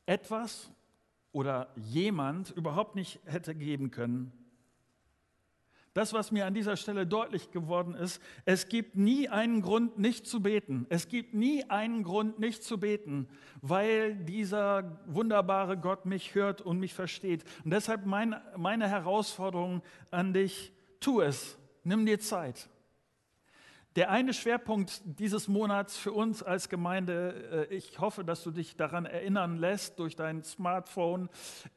etwas 0.06 0.72
oder 1.32 1.72
jemand 1.76 2.52
überhaupt 2.52 2.96
nicht 2.96 3.20
hätte 3.26 3.54
geben 3.54 3.92
können. 3.92 4.32
Das, 5.94 6.14
was 6.14 6.32
mir 6.32 6.46
an 6.46 6.54
dieser 6.54 6.78
Stelle 6.78 7.08
deutlich 7.08 7.52
geworden 7.52 7.96
ist, 7.96 8.22
es 8.46 8.70
gibt 8.70 8.96
nie 8.96 9.28
einen 9.28 9.62
Grund, 9.62 9.98
nicht 9.98 10.28
zu 10.28 10.42
beten. 10.42 10.86
Es 10.90 11.08
gibt 11.08 11.34
nie 11.34 11.64
einen 11.70 12.04
Grund, 12.04 12.40
nicht 12.40 12.64
zu 12.64 12.80
beten, 12.80 13.28
weil 13.62 14.16
dieser 14.16 15.00
wunderbare 15.08 15.78
Gott 15.78 16.06
mich 16.06 16.36
hört 16.36 16.62
und 16.62 16.80
mich 16.80 16.94
versteht. 16.94 17.44
Und 17.64 17.72
deshalb 17.72 18.06
mein, 18.06 18.36
meine 18.56 18.88
Herausforderung 18.88 19.82
an 20.12 20.34
dich, 20.34 20.72
tu 21.00 21.22
es, 21.22 21.58
nimm 21.84 22.06
dir 22.06 22.20
Zeit. 22.20 22.70
Der 24.00 24.10
eine 24.10 24.34
Schwerpunkt 24.34 25.02
dieses 25.04 25.50
Monats 25.50 25.98
für 25.98 26.14
uns 26.14 26.42
als 26.42 26.70
Gemeinde, 26.70 27.68
äh, 27.70 27.76
ich 27.76 28.00
hoffe, 28.00 28.24
dass 28.24 28.44
du 28.44 28.52
dich 28.52 28.78
daran 28.78 29.06
erinnern 29.06 29.58
lässt 29.58 30.00
durch 30.00 30.16
dein 30.16 30.42
Smartphone, 30.42 31.28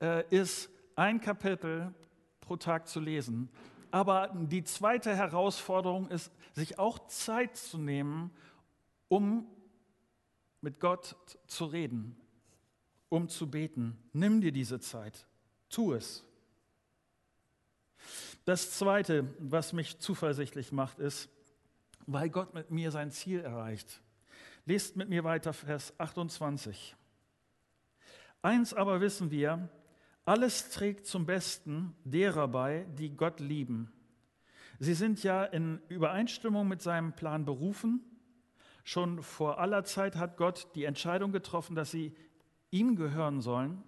äh, 0.00 0.22
ist 0.30 0.70
ein 0.94 1.20
Kapitel 1.20 1.92
pro 2.40 2.54
Tag 2.54 2.86
zu 2.86 3.00
lesen. 3.00 3.48
Aber 3.90 4.30
die 4.36 4.62
zweite 4.62 5.16
Herausforderung 5.16 6.08
ist, 6.10 6.30
sich 6.52 6.78
auch 6.78 7.08
Zeit 7.08 7.56
zu 7.56 7.76
nehmen, 7.76 8.30
um 9.08 9.44
mit 10.60 10.78
Gott 10.78 11.16
zu 11.48 11.64
reden, 11.64 12.14
um 13.08 13.28
zu 13.28 13.50
beten. 13.50 13.98
Nimm 14.12 14.40
dir 14.40 14.52
diese 14.52 14.78
Zeit, 14.78 15.26
tu 15.68 15.92
es. 15.92 16.24
Das 18.44 18.70
Zweite, 18.78 19.34
was 19.40 19.72
mich 19.72 19.98
zuversichtlich 19.98 20.70
macht, 20.70 21.00
ist, 21.00 21.28
weil 22.06 22.30
Gott 22.30 22.54
mit 22.54 22.70
mir 22.70 22.90
sein 22.90 23.10
Ziel 23.10 23.40
erreicht. 23.40 24.00
Lest 24.64 24.96
mit 24.96 25.08
mir 25.08 25.24
weiter 25.24 25.52
Vers 25.52 25.92
28. 25.98 26.96
Eins 28.42 28.74
aber 28.74 29.00
wissen 29.00 29.30
wir, 29.30 29.68
alles 30.24 30.70
trägt 30.70 31.06
zum 31.06 31.26
Besten 31.26 31.94
derer 32.04 32.48
bei, 32.48 32.86
die 32.96 33.16
Gott 33.16 33.40
lieben. 33.40 33.92
Sie 34.78 34.94
sind 34.94 35.22
ja 35.22 35.44
in 35.44 35.80
Übereinstimmung 35.88 36.66
mit 36.66 36.82
seinem 36.82 37.12
Plan 37.12 37.44
berufen. 37.44 38.00
Schon 38.84 39.22
vor 39.22 39.58
aller 39.60 39.84
Zeit 39.84 40.16
hat 40.16 40.36
Gott 40.36 40.68
die 40.74 40.84
Entscheidung 40.84 41.30
getroffen, 41.32 41.76
dass 41.76 41.90
sie 41.90 42.14
ihm 42.70 42.96
gehören 42.96 43.40
sollen. 43.40 43.82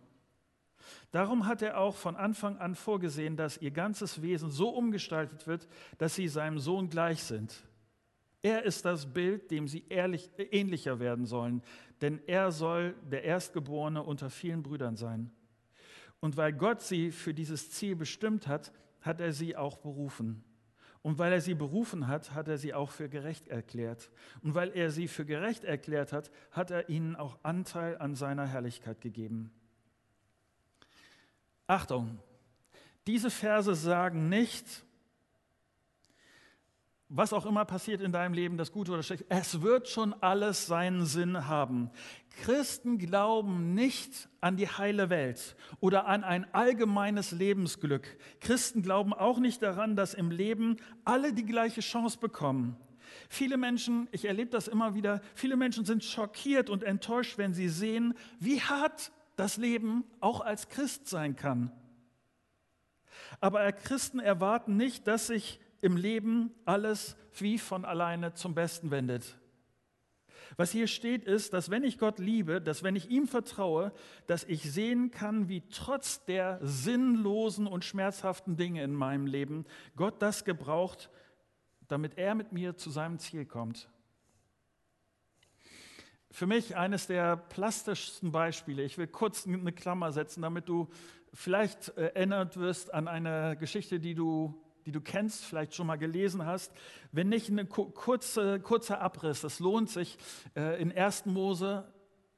Darum 1.11 1.47
hat 1.47 1.63
er 1.63 1.79
auch 1.79 1.97
von 1.97 2.17
Anfang 2.17 2.59
an 2.59 2.75
vorgesehen, 2.75 3.37
dass 3.37 3.59
ihr 3.59 3.71
ganzes 3.71 4.23
Wesen 4.23 4.51
so 4.51 4.69
umgestaltet 4.69 5.47
wird, 5.47 5.69
dass 5.99 6.15
sie 6.15 6.29
seinem 6.29 6.59
Sohn 6.59 6.91
gleich 6.91 7.23
sind. 7.23 7.65
Er 8.45 8.63
ist 8.63 8.85
das 8.85 9.11
Bild, 9.11 9.51
dem 9.51 9.67
sie 9.69 9.87
ehrlich, 9.89 10.31
ähnlicher 10.37 11.01
werden 11.01 11.25
sollen, 11.25 11.63
denn 12.03 12.21
er 12.27 12.53
soll 12.53 12.95
der 13.11 13.25
Erstgeborene 13.25 14.03
unter 14.03 14.29
vielen 14.29 14.63
Brüdern 14.63 14.97
sein. 14.97 15.31
Und 16.21 16.37
weil 16.37 16.53
Gott 16.53 16.83
sie 16.83 17.11
für 17.11 17.33
dieses 17.33 17.71
Ziel 17.71 17.97
bestimmt 17.97 18.47
hat, 18.47 18.71
hat 19.01 19.23
er 19.23 19.33
sie 19.33 19.57
auch 19.57 19.79
berufen. 19.79 20.45
Und 21.01 21.17
weil 21.19 21.33
er 21.33 21.41
sie 21.41 21.55
berufen 21.55 22.07
hat, 22.07 22.35
hat 22.35 22.49
er 22.49 22.59
sie 22.59 22.75
auch 22.75 22.91
für 22.91 23.09
gerecht 23.09 23.49
erklärt. 23.49 24.11
Und 24.43 24.55
weil 24.55 24.77
er 24.77 24.91
sie 24.91 25.09
für 25.09 25.25
gerecht 25.25 25.65
erklärt 25.65 26.13
hat, 26.13 26.31
hat 26.51 26.71
er 26.71 26.91
ihnen 26.91 27.17
auch 27.17 27.39
Anteil 27.45 27.97
an 27.97 28.15
seiner 28.15 28.47
Herrlichkeit 28.47 29.01
gegeben. 29.01 29.53
Achtung, 31.67 32.19
diese 33.07 33.31
Verse 33.31 33.75
sagen 33.75 34.29
nicht, 34.29 34.85
was 37.17 37.33
auch 37.33 37.47
immer 37.47 37.65
passiert 37.65 38.01
in 38.01 38.11
deinem 38.11 38.35
Leben, 38.35 38.57
das 38.57 38.73
Gute 38.73 38.91
oder 38.91 39.05
Schlechte, 39.05 39.25
es 39.29 39.63
wird 39.63 39.89
schon 39.89 40.13
alles 40.21 40.67
seinen 40.67 41.07
Sinn 41.07 41.47
haben. 41.47 41.91
Christen 42.43 42.99
glauben 42.99 43.73
nicht 43.73 44.29
an 44.41 44.57
die 44.57 44.67
heile 44.67 45.11
Welt 45.11 45.55
oder 45.79 46.07
an 46.07 46.25
ein 46.25 46.53
allgemeines 46.53 47.31
Lebensglück. 47.31 48.19
Christen 48.41 48.83
glauben 48.83 49.13
auch 49.13 49.39
nicht 49.39 49.63
daran, 49.63 49.95
dass 49.95 50.13
im 50.13 50.33
Leben 50.33 50.77
alle 51.05 51.33
die 51.33 51.47
gleiche 51.47 51.83
Chance 51.83 52.19
bekommen. 52.19 52.77
Viele 53.29 53.59
Menschen, 53.59 54.09
ich 54.11 54.25
erlebe 54.25 54.51
das 54.51 54.67
immer 54.67 54.97
wieder, 54.97 55.21
viele 55.37 55.57
Menschen 55.57 55.85
sind 55.85 56.03
schockiert 56.03 56.69
und 56.69 56.83
enttäuscht, 56.83 57.39
wenn 57.39 57.55
sie 57.55 57.69
sehen, 57.69 58.15
wie 58.41 58.61
hart 58.61 59.13
das 59.37 59.57
Leben 59.57 60.03
auch 60.21 60.41
als 60.41 60.69
Christ 60.69 61.07
sein 61.07 61.37
kann. 61.37 61.71
Aber 63.41 63.71
Christen 63.71 64.19
erwarten 64.19 64.77
nicht, 64.77 65.07
dass 65.07 65.29
sich 65.29 65.61
im 65.85 65.97
Leben 65.97 66.51
alles 66.65 67.17
wie 67.39 67.59
von 67.59 67.85
alleine 67.85 68.35
zum 68.35 68.55
Besten 68.55 68.91
wendet. 68.91 69.39
Was 70.57 70.71
hier 70.71 70.87
steht, 70.87 71.25
ist, 71.25 71.53
dass 71.53 71.71
wenn 71.71 71.85
ich 71.85 71.99
Gott 71.99 72.19
liebe, 72.19 72.61
dass 72.61 72.83
wenn 72.83 72.97
ich 72.97 73.11
ihm 73.11 73.27
vertraue, 73.27 73.93
dass 74.27 74.45
ich 74.45 74.73
sehen 74.73 75.11
kann, 75.11 75.49
wie 75.49 75.63
trotz 75.69 76.25
der 76.25 76.59
sinnlosen 76.63 77.67
und 77.67 77.85
schmerzhaften 77.85 78.57
Dinge 78.57 78.83
in 78.83 78.95
meinem 78.95 79.27
Leben 79.27 79.65
Gott 79.97 80.23
das 80.23 80.45
gebraucht, 80.45 81.11
damit 81.89 82.19
er 82.19 82.35
mit 82.35 82.53
mir 82.53 82.77
zu 82.77 82.91
seinem 82.91 83.19
Ziel 83.19 83.45
kommt. 83.47 83.89
Für 86.31 86.47
mich 86.47 86.77
eines 86.77 87.07
der 87.07 87.37
plastischsten 87.37 88.33
Beispiele, 88.33 88.83
ich 88.83 88.99
will 88.99 89.07
kurz 89.07 89.47
eine 89.47 89.73
Klammer 89.73 90.13
setzen, 90.13 90.43
damit 90.43 90.69
du 90.69 90.89
vielleicht 91.33 91.91
erinnert 91.91 92.57
wirst 92.57 92.93
an 92.93 93.09
eine 93.09 93.57
Geschichte, 93.57 94.01
die 94.01 94.15
du 94.15 94.64
die 94.87 94.93
du 94.93 95.01
kennst, 95.01 95.45
vielleicht 95.45 95.75
schon 95.75 95.87
mal 95.87 95.97
gelesen 95.97 96.45
hast. 96.45 96.73
Wenn 97.13 97.29
nicht, 97.29 97.49
ein 97.49 97.69
kurze, 97.69 98.61
kurzer 98.61 99.01
Abriss. 99.01 99.45
Es 99.45 99.61
lohnt 99.61 99.91
sich, 99.91 100.19
äh, 100.57 100.81
in 100.81 100.93
1. 100.93 101.27
Mose, 101.27 101.93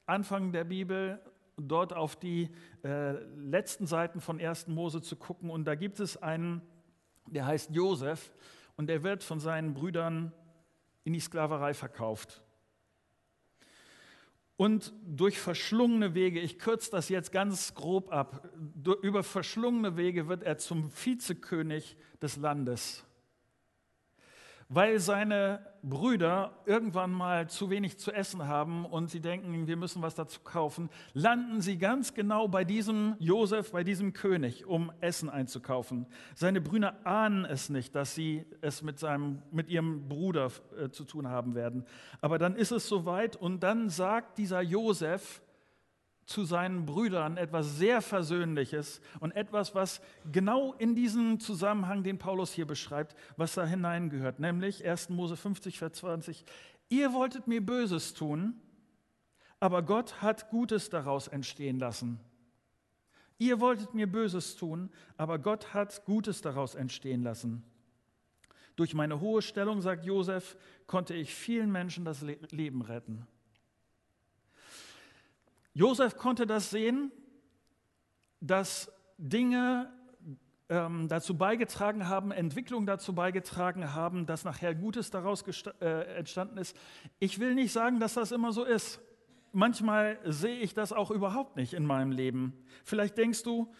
Anfang 0.05 0.51
der 0.51 0.63
Bibel, 0.63 1.19
dort 1.57 1.93
auf 1.93 2.15
die 2.15 2.49
äh, 2.83 3.11
letzten 3.35 3.87
Seiten 3.87 4.21
von 4.21 4.39
1. 4.39 4.67
Mose 4.67 5.01
zu 5.01 5.15
gucken. 5.15 5.49
Und 5.49 5.65
da 5.65 5.75
gibt 5.75 5.99
es 5.99 6.17
einen, 6.17 6.61
der 7.25 7.45
heißt 7.45 7.71
Josef 7.71 8.31
und 8.75 8.87
der 8.87 9.03
wird 9.03 9.23
von 9.23 9.39
seinen 9.39 9.73
Brüdern 9.73 10.31
in 11.03 11.13
die 11.13 11.19
Sklaverei 11.19 11.73
verkauft. 11.73 12.43
Und 14.57 14.91
durch 15.05 15.39
verschlungene 15.39 16.15
Wege, 16.15 16.39
ich 16.39 16.57
kürze 16.57 16.89
das 16.91 17.09
jetzt 17.09 17.31
ganz 17.31 17.75
grob 17.75 18.11
ab, 18.11 18.49
über 19.03 19.23
verschlungene 19.23 19.97
Wege 19.97 20.27
wird 20.27 20.43
er 20.43 20.57
zum 20.57 20.91
Vizekönig 20.91 21.95
des 22.21 22.37
Landes 22.37 23.06
weil 24.69 24.99
seine 24.99 25.65
Brüder 25.81 26.51
irgendwann 26.65 27.11
mal 27.11 27.49
zu 27.49 27.69
wenig 27.69 27.97
zu 27.97 28.11
essen 28.11 28.47
haben 28.47 28.85
und 28.85 29.09
sie 29.09 29.21
denken, 29.21 29.67
wir 29.67 29.77
müssen 29.77 30.01
was 30.01 30.15
dazu 30.15 30.41
kaufen, 30.41 30.89
landen 31.13 31.61
sie 31.61 31.77
ganz 31.77 32.13
genau 32.13 32.47
bei 32.47 32.65
diesem 32.65 33.15
Josef, 33.19 33.71
bei 33.71 33.83
diesem 33.83 34.11
König, 34.13 34.65
um 34.65 34.91
Essen 34.99 35.29
einzukaufen. 35.29 36.05
Seine 36.35 36.59
Brüder 36.59 37.05
ahnen 37.05 37.45
es 37.45 37.69
nicht, 37.69 37.95
dass 37.95 38.15
sie 38.15 38.45
es 38.61 38.81
mit, 38.81 38.99
seinem, 38.99 39.41
mit 39.51 39.69
ihrem 39.69 40.09
Bruder 40.09 40.51
äh, 40.77 40.89
zu 40.89 41.05
tun 41.05 41.27
haben 41.27 41.55
werden. 41.55 41.85
Aber 42.19 42.37
dann 42.37 42.55
ist 42.55 42.71
es 42.71 42.87
soweit 42.87 43.35
und 43.35 43.63
dann 43.63 43.89
sagt 43.89 44.37
dieser 44.37 44.61
Josef, 44.61 45.41
zu 46.27 46.43
seinen 46.43 46.85
Brüdern 46.85 47.37
etwas 47.37 47.77
sehr 47.77 48.01
Versöhnliches 48.01 49.01
und 49.21 49.31
etwas, 49.31 49.73
was 49.73 50.01
genau 50.29 50.73
in 50.73 50.93
diesen 50.93 51.39
Zusammenhang, 51.39 52.03
den 52.03 52.19
Paulus 52.19 52.51
hier 52.51 52.67
beschreibt, 52.67 53.15
was 53.37 53.55
da 53.55 53.65
hineingehört, 53.65 54.39
nämlich 54.39 54.85
1. 54.85 55.09
Mose 55.09 55.37
50, 55.37 55.79
Vers 55.79 55.93
20. 55.93 56.43
Ihr 56.89 57.13
wolltet 57.13 57.47
mir 57.47 57.65
Böses 57.65 58.13
tun, 58.13 58.59
aber 59.61 59.81
Gott 59.81 60.21
hat 60.21 60.49
Gutes 60.49 60.89
daraus 60.89 61.29
entstehen 61.29 61.79
lassen. 61.79 62.19
Ihr 63.37 63.61
wolltet 63.61 63.93
mir 63.93 64.11
Böses 64.11 64.57
tun, 64.57 64.89
aber 65.15 65.39
Gott 65.39 65.73
hat 65.73 66.03
Gutes 66.05 66.41
daraus 66.41 66.75
entstehen 66.75 67.23
lassen. 67.23 67.63
Durch 68.75 68.93
meine 68.93 69.21
hohe 69.21 69.41
Stellung, 69.41 69.81
sagt 69.81 70.05
Josef, 70.05 70.57
konnte 70.87 71.13
ich 71.13 71.33
vielen 71.33 71.71
Menschen 71.71 72.03
das 72.03 72.21
Leben 72.21 72.81
retten. 72.81 73.25
Josef 75.77 76.17
konnte 76.17 76.47
das 76.47 76.71
sehen, 76.71 77.11
dass 78.41 78.91
Dinge 79.19 79.93
ähm, 80.69 81.07
dazu 81.07 81.37
beigetragen 81.37 82.09
haben, 82.09 82.31
Entwicklung 82.31 82.87
dazu 82.87 83.13
beigetragen 83.13 83.93
haben, 83.93 84.25
dass 84.25 84.43
nachher 84.43 84.73
Gutes 84.73 85.11
daraus 85.11 85.43
äh, 85.79 86.17
entstanden 86.17 86.57
ist. 86.57 86.75
Ich 87.19 87.37
will 87.37 87.53
nicht 87.53 87.71
sagen, 87.71 87.99
dass 87.99 88.15
das 88.15 88.31
immer 88.31 88.53
so 88.53 88.63
ist. 88.63 88.99
Manchmal 89.51 90.17
sehe 90.25 90.57
ich 90.57 90.73
das 90.73 90.93
auch 90.93 91.11
überhaupt 91.11 91.57
nicht 91.57 91.75
in 91.75 91.85
meinem 91.85 92.11
Leben. 92.11 92.53
Vielleicht 92.83 93.15
denkst 93.15 93.43
du, 93.43 93.71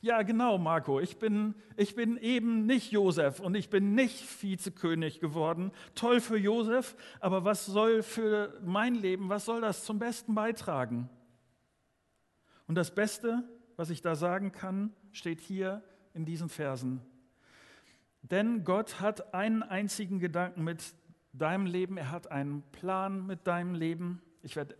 ja 0.00 0.22
genau, 0.22 0.58
Marco, 0.58 1.00
ich 1.00 1.18
bin, 1.18 1.54
ich 1.76 1.94
bin 1.94 2.16
eben 2.16 2.66
nicht 2.66 2.92
Josef 2.92 3.40
und 3.40 3.54
ich 3.54 3.70
bin 3.70 3.94
nicht 3.94 4.42
Vizekönig 4.42 5.20
geworden. 5.20 5.72
Toll 5.94 6.20
für 6.20 6.36
Josef, 6.36 6.96
aber 7.20 7.44
was 7.44 7.66
soll 7.66 8.02
für 8.02 8.60
mein 8.64 8.94
Leben, 8.94 9.28
was 9.28 9.44
soll 9.44 9.60
das 9.60 9.84
zum 9.84 9.98
Besten 9.98 10.34
beitragen? 10.34 11.08
Und 12.66 12.76
das 12.76 12.94
Beste, 12.94 13.42
was 13.76 13.90
ich 13.90 14.02
da 14.02 14.14
sagen 14.14 14.52
kann, 14.52 14.92
steht 15.12 15.40
hier 15.40 15.82
in 16.14 16.24
diesen 16.24 16.48
Versen. 16.48 17.00
Denn 18.22 18.64
Gott 18.64 19.00
hat 19.00 19.34
einen 19.34 19.62
einzigen 19.62 20.20
Gedanken 20.20 20.62
mit 20.62 20.94
deinem 21.32 21.66
Leben, 21.66 21.96
er 21.96 22.10
hat 22.10 22.30
einen 22.30 22.62
Plan 22.72 23.26
mit 23.26 23.46
deinem 23.46 23.74
Leben. 23.74 24.22
Ich 24.42 24.56
werde 24.56 24.76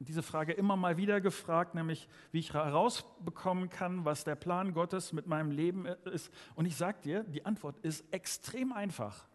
diese 0.00 0.22
Frage 0.22 0.52
immer 0.52 0.76
mal 0.76 0.96
wieder 0.96 1.20
gefragt, 1.20 1.74
nämlich 1.74 2.08
wie 2.30 2.38
ich 2.38 2.54
herausbekommen 2.54 3.68
kann, 3.68 4.04
was 4.04 4.24
der 4.24 4.36
Plan 4.36 4.72
Gottes 4.72 5.12
mit 5.12 5.26
meinem 5.26 5.50
Leben 5.50 5.86
ist. 5.86 6.32
Und 6.54 6.66
ich 6.66 6.76
sage 6.76 6.98
dir, 7.02 7.24
die 7.24 7.44
Antwort 7.44 7.78
ist 7.78 8.04
extrem 8.12 8.72
einfach. 8.72 9.26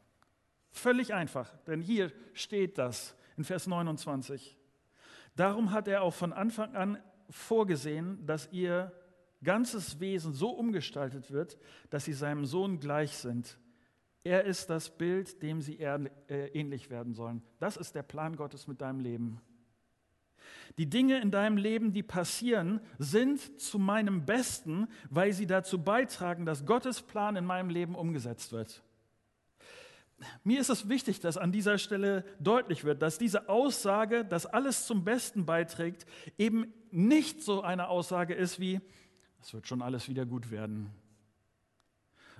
Völlig 0.71 1.13
einfach, 1.13 1.55
denn 1.67 1.81
hier 1.81 2.11
steht 2.33 2.77
das 2.77 3.15
in 3.37 3.43
Vers 3.43 3.67
29. 3.67 4.57
Darum 5.35 5.71
hat 5.71 5.87
er 5.87 6.01
auch 6.01 6.13
von 6.13 6.31
Anfang 6.31 6.75
an 6.75 6.97
vorgesehen, 7.29 8.25
dass 8.25 8.51
ihr 8.51 8.91
ganzes 9.43 9.99
Wesen 9.99 10.33
so 10.33 10.49
umgestaltet 10.49 11.31
wird, 11.31 11.57
dass 11.89 12.05
sie 12.05 12.13
seinem 12.13 12.45
Sohn 12.45 12.79
gleich 12.79 13.17
sind. 13.17 13.59
Er 14.23 14.45
ist 14.45 14.69
das 14.69 14.89
Bild, 14.89 15.41
dem 15.43 15.61
sie 15.61 15.79
äh, 15.79 16.09
ähnlich 16.53 16.89
werden 16.89 17.13
sollen. 17.13 17.43
Das 17.59 17.75
ist 17.75 17.93
der 17.93 18.03
Plan 18.03 18.37
Gottes 18.37 18.67
mit 18.67 18.79
deinem 18.79 19.01
Leben. 19.01 19.41
Die 20.77 20.89
Dinge 20.89 21.21
in 21.21 21.31
deinem 21.31 21.57
Leben, 21.57 21.93
die 21.93 22.03
passieren, 22.03 22.81
sind 22.97 23.61
zu 23.61 23.77
meinem 23.77 24.25
Besten, 24.25 24.87
weil 25.09 25.33
sie 25.33 25.45
dazu 25.45 25.83
beitragen, 25.83 26.45
dass 26.45 26.65
Gottes 26.65 27.01
Plan 27.01 27.35
in 27.35 27.45
meinem 27.45 27.69
Leben 27.69 27.95
umgesetzt 27.95 28.51
wird. 28.51 28.83
Mir 30.43 30.59
ist 30.59 30.69
es 30.69 30.89
wichtig, 30.89 31.19
dass 31.19 31.37
an 31.37 31.51
dieser 31.51 31.77
Stelle 31.77 32.23
deutlich 32.39 32.83
wird, 32.83 33.01
dass 33.01 33.17
diese 33.17 33.49
Aussage, 33.49 34.25
dass 34.25 34.45
alles 34.45 34.87
zum 34.87 35.03
Besten 35.03 35.45
beiträgt, 35.45 36.05
eben 36.37 36.73
nicht 36.91 37.41
so 37.41 37.61
eine 37.61 37.89
Aussage 37.89 38.33
ist 38.33 38.59
wie, 38.59 38.79
es 39.41 39.53
wird 39.53 39.67
schon 39.67 39.81
alles 39.81 40.07
wieder 40.07 40.25
gut 40.25 40.51
werden, 40.51 40.89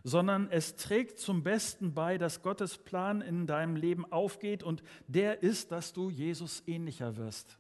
sondern 0.04 0.50
es 0.50 0.76
trägt 0.76 1.20
zum 1.20 1.44
Besten 1.44 1.94
bei, 1.94 2.18
dass 2.18 2.42
Gottes 2.42 2.78
Plan 2.78 3.22
in 3.22 3.48
deinem 3.48 3.76
Leben 3.76 4.10
aufgeht 4.12 4.64
und 4.64 4.84
der 5.08 5.44
ist, 5.44 5.72
dass 5.72 5.94
du 5.94 6.10
Jesus 6.10 6.64
ähnlicher 6.68 7.18
wirst. 7.18 7.58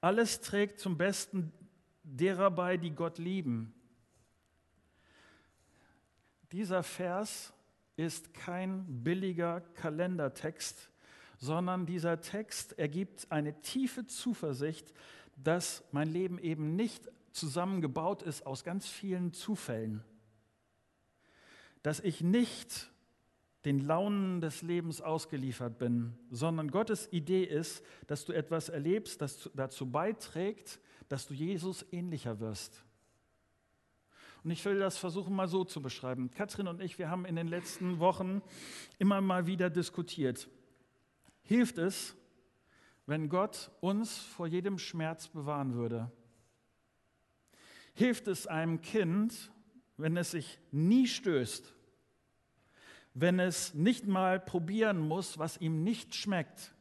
Alles 0.00 0.40
trägt 0.40 0.78
zum 0.78 0.96
Besten 0.96 1.52
derer 2.02 2.50
bei, 2.50 2.76
die 2.76 2.90
Gott 2.90 3.18
lieben. 3.18 3.74
Dieser 6.52 6.82
Vers 6.82 7.52
ist 7.96 8.34
kein 8.34 9.02
billiger 9.02 9.60
Kalendertext, 9.74 10.90
sondern 11.38 11.86
dieser 11.86 12.20
Text 12.20 12.78
ergibt 12.78 13.26
eine 13.30 13.60
tiefe 13.60 14.06
Zuversicht, 14.06 14.92
dass 15.36 15.82
mein 15.92 16.08
Leben 16.08 16.38
eben 16.38 16.76
nicht 16.76 17.10
zusammengebaut 17.32 18.22
ist 18.22 18.46
aus 18.46 18.64
ganz 18.64 18.86
vielen 18.88 19.32
Zufällen, 19.32 20.02
dass 21.82 22.00
ich 22.00 22.20
nicht 22.20 22.90
den 23.66 23.80
Launen 23.80 24.40
des 24.40 24.62
Lebens 24.62 25.00
ausgeliefert 25.00 25.76
bin, 25.76 26.16
sondern 26.30 26.70
Gottes 26.70 27.12
Idee 27.12 27.42
ist, 27.42 27.84
dass 28.06 28.24
du 28.24 28.32
etwas 28.32 28.68
erlebst, 28.68 29.20
das 29.20 29.50
dazu 29.54 29.90
beiträgt, 29.90 30.78
dass 31.08 31.26
du 31.26 31.34
Jesus 31.34 31.84
ähnlicher 31.90 32.38
wirst. 32.38 32.84
Und 34.44 34.52
ich 34.52 34.64
will 34.64 34.78
das 34.78 34.96
versuchen 34.96 35.34
mal 35.34 35.48
so 35.48 35.64
zu 35.64 35.82
beschreiben. 35.82 36.30
Katrin 36.30 36.68
und 36.68 36.80
ich, 36.80 37.00
wir 37.00 37.10
haben 37.10 37.24
in 37.24 37.34
den 37.34 37.48
letzten 37.48 37.98
Wochen 37.98 38.40
immer 39.00 39.20
mal 39.20 39.48
wieder 39.48 39.68
diskutiert. 39.68 40.48
Hilft 41.42 41.78
es, 41.78 42.14
wenn 43.04 43.28
Gott 43.28 43.72
uns 43.80 44.16
vor 44.16 44.46
jedem 44.46 44.78
Schmerz 44.78 45.26
bewahren 45.26 45.74
würde? 45.74 46.12
Hilft 47.94 48.28
es 48.28 48.46
einem 48.46 48.80
Kind, 48.80 49.50
wenn 49.96 50.16
es 50.16 50.30
sich 50.30 50.60
nie 50.70 51.08
stößt? 51.08 51.75
Wenn 53.18 53.40
es 53.40 53.72
nicht 53.72 54.06
mal 54.06 54.38
probieren 54.38 54.98
muss, 54.98 55.38
was 55.38 55.56
ihm 55.56 55.82
nicht 55.82 56.14
schmeckt? 56.14 56.74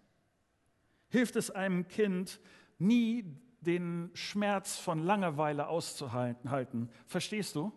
Hilft 1.08 1.38
es 1.38 1.50
einem 1.50 1.88
Kind 1.88 2.42
nie, 2.78 3.24
den 3.62 4.12
Schmerz 4.14 4.78
von 4.78 5.00
Langeweile 5.00 5.68
auszuhalten? 5.68 6.90
Verstehst 7.08 7.56
du? 7.56 7.72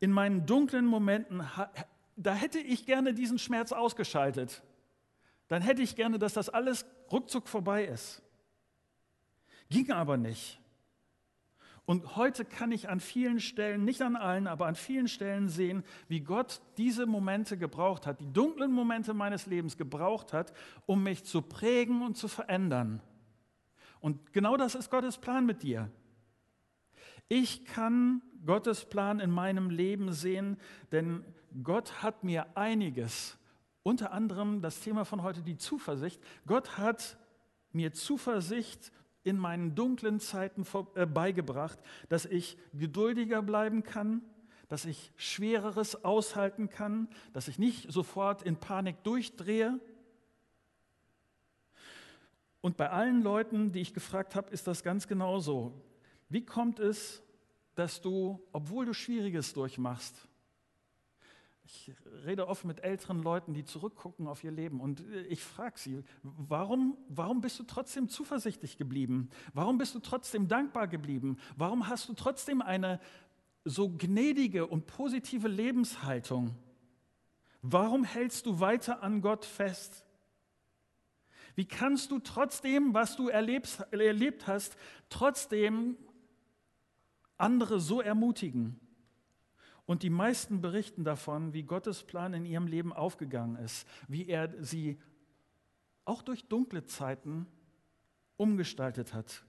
In 0.00 0.10
meinen 0.10 0.44
dunklen 0.44 0.86
Momenten, 0.86 1.44
da 2.16 2.34
hätte 2.34 2.58
ich 2.58 2.84
gerne 2.84 3.14
diesen 3.14 3.38
Schmerz 3.38 3.70
ausgeschaltet. 3.70 4.64
Dann 5.46 5.62
hätte 5.62 5.82
ich 5.82 5.94
gerne, 5.94 6.18
dass 6.18 6.32
das 6.32 6.48
alles 6.48 6.84
ruckzuck 7.12 7.46
vorbei 7.46 7.84
ist. 7.84 8.22
Ging 9.70 9.92
aber 9.92 10.16
nicht. 10.16 10.60
Und 11.86 12.16
heute 12.16 12.46
kann 12.46 12.72
ich 12.72 12.88
an 12.88 12.98
vielen 12.98 13.40
Stellen, 13.40 13.84
nicht 13.84 14.00
an 14.00 14.16
allen, 14.16 14.46
aber 14.46 14.66
an 14.66 14.74
vielen 14.74 15.06
Stellen 15.06 15.48
sehen, 15.48 15.84
wie 16.08 16.20
Gott 16.20 16.62
diese 16.78 17.04
Momente 17.04 17.58
gebraucht 17.58 18.06
hat, 18.06 18.20
die 18.20 18.32
dunklen 18.32 18.72
Momente 18.72 19.12
meines 19.12 19.46
Lebens 19.46 19.76
gebraucht 19.76 20.32
hat, 20.32 20.54
um 20.86 21.02
mich 21.02 21.24
zu 21.24 21.42
prägen 21.42 22.02
und 22.02 22.16
zu 22.16 22.28
verändern. 22.28 23.02
Und 24.00 24.32
genau 24.32 24.56
das 24.56 24.74
ist 24.74 24.90
Gottes 24.90 25.18
Plan 25.18 25.44
mit 25.44 25.62
dir. 25.62 25.90
Ich 27.28 27.64
kann 27.66 28.22
Gottes 28.46 28.84
Plan 28.86 29.20
in 29.20 29.30
meinem 29.30 29.70
Leben 29.70 30.12
sehen, 30.12 30.58
denn 30.92 31.24
Gott 31.62 32.02
hat 32.02 32.24
mir 32.24 32.56
einiges, 32.56 33.38
unter 33.82 34.12
anderem 34.12 34.62
das 34.62 34.80
Thema 34.80 35.04
von 35.04 35.22
heute, 35.22 35.42
die 35.42 35.56
Zuversicht. 35.56 36.20
Gott 36.46 36.78
hat 36.78 37.18
mir 37.72 37.92
Zuversicht 37.92 38.92
in 39.24 39.38
meinen 39.38 39.74
dunklen 39.74 40.20
Zeiten 40.20 40.64
äh, 40.94 41.06
beigebracht, 41.06 41.78
dass 42.08 42.26
ich 42.26 42.56
geduldiger 42.72 43.42
bleiben 43.42 43.82
kann, 43.82 44.22
dass 44.68 44.84
ich 44.84 45.12
Schwereres 45.16 46.04
aushalten 46.04 46.68
kann, 46.68 47.08
dass 47.32 47.48
ich 47.48 47.58
nicht 47.58 47.90
sofort 47.90 48.42
in 48.42 48.56
Panik 48.56 49.02
durchdrehe. 49.02 49.80
Und 52.60 52.76
bei 52.76 52.90
allen 52.90 53.22
Leuten, 53.22 53.72
die 53.72 53.80
ich 53.80 53.92
gefragt 53.92 54.34
habe, 54.34 54.50
ist 54.50 54.66
das 54.66 54.82
ganz 54.82 55.08
genauso. 55.08 55.72
Wie 56.28 56.44
kommt 56.44 56.78
es, 56.78 57.22
dass 57.74 58.00
du, 58.00 58.40
obwohl 58.52 58.86
du 58.86 58.94
Schwieriges 58.94 59.52
durchmachst, 59.52 60.28
ich 61.64 61.92
rede 62.26 62.46
oft 62.46 62.64
mit 62.64 62.84
älteren 62.84 63.22
Leuten, 63.22 63.54
die 63.54 63.64
zurückgucken 63.64 64.26
auf 64.26 64.44
ihr 64.44 64.50
Leben 64.50 64.80
und 64.80 65.02
ich 65.28 65.42
frage 65.42 65.78
sie, 65.78 66.04
warum, 66.22 66.98
warum 67.08 67.40
bist 67.40 67.58
du 67.58 67.64
trotzdem 67.64 68.08
zuversichtlich 68.08 68.76
geblieben? 68.76 69.30
Warum 69.54 69.78
bist 69.78 69.94
du 69.94 70.00
trotzdem 70.00 70.46
dankbar 70.46 70.88
geblieben? 70.88 71.38
Warum 71.56 71.88
hast 71.88 72.08
du 72.08 72.12
trotzdem 72.12 72.60
eine 72.60 73.00
so 73.64 73.88
gnädige 73.88 74.66
und 74.66 74.86
positive 74.86 75.48
Lebenshaltung? 75.48 76.54
Warum 77.62 78.04
hältst 78.04 78.44
du 78.44 78.60
weiter 78.60 79.02
an 79.02 79.22
Gott 79.22 79.46
fest? 79.46 80.04
Wie 81.54 81.64
kannst 81.64 82.10
du 82.10 82.18
trotzdem, 82.18 82.92
was 82.92 83.16
du 83.16 83.28
erlebst, 83.28 83.80
erlebt 83.90 84.46
hast, 84.46 84.76
trotzdem 85.08 85.96
andere 87.38 87.80
so 87.80 88.02
ermutigen? 88.02 88.80
Und 89.86 90.02
die 90.02 90.10
meisten 90.10 90.60
berichten 90.60 91.04
davon, 91.04 91.52
wie 91.52 91.62
Gottes 91.62 92.02
Plan 92.04 92.32
in 92.32 92.46
ihrem 92.46 92.66
Leben 92.66 92.92
aufgegangen 92.92 93.56
ist, 93.56 93.86
wie 94.08 94.26
er 94.28 94.50
sie 94.62 94.98
auch 96.04 96.22
durch 96.22 96.46
dunkle 96.48 96.84
Zeiten 96.84 97.46
umgestaltet 98.36 99.12
hat. 99.14 99.44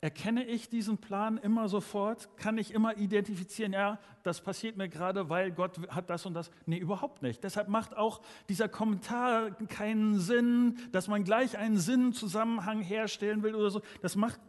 Erkenne 0.00 0.44
ich 0.44 0.68
diesen 0.68 0.98
Plan 0.98 1.38
immer 1.38 1.68
sofort? 1.68 2.36
Kann 2.36 2.58
ich 2.58 2.72
immer 2.72 2.96
identifizieren, 2.96 3.72
ja, 3.72 4.00
das 4.24 4.40
passiert 4.40 4.76
mir 4.76 4.88
gerade, 4.88 5.28
weil 5.28 5.52
Gott 5.52 5.78
hat 5.94 6.10
das 6.10 6.26
und 6.26 6.34
das? 6.34 6.50
Nee, 6.66 6.78
überhaupt 6.78 7.22
nicht. 7.22 7.44
Deshalb 7.44 7.68
macht 7.68 7.96
auch 7.96 8.20
dieser 8.48 8.68
Kommentar 8.68 9.52
keinen 9.68 10.18
Sinn, 10.18 10.76
dass 10.90 11.06
man 11.06 11.22
gleich 11.22 11.56
einen 11.56 11.78
Sinnzusammenhang 11.78 12.80
herstellen 12.80 13.44
will 13.44 13.54
oder 13.54 13.70
so. 13.70 13.80
Das 14.00 14.16
macht. 14.16 14.40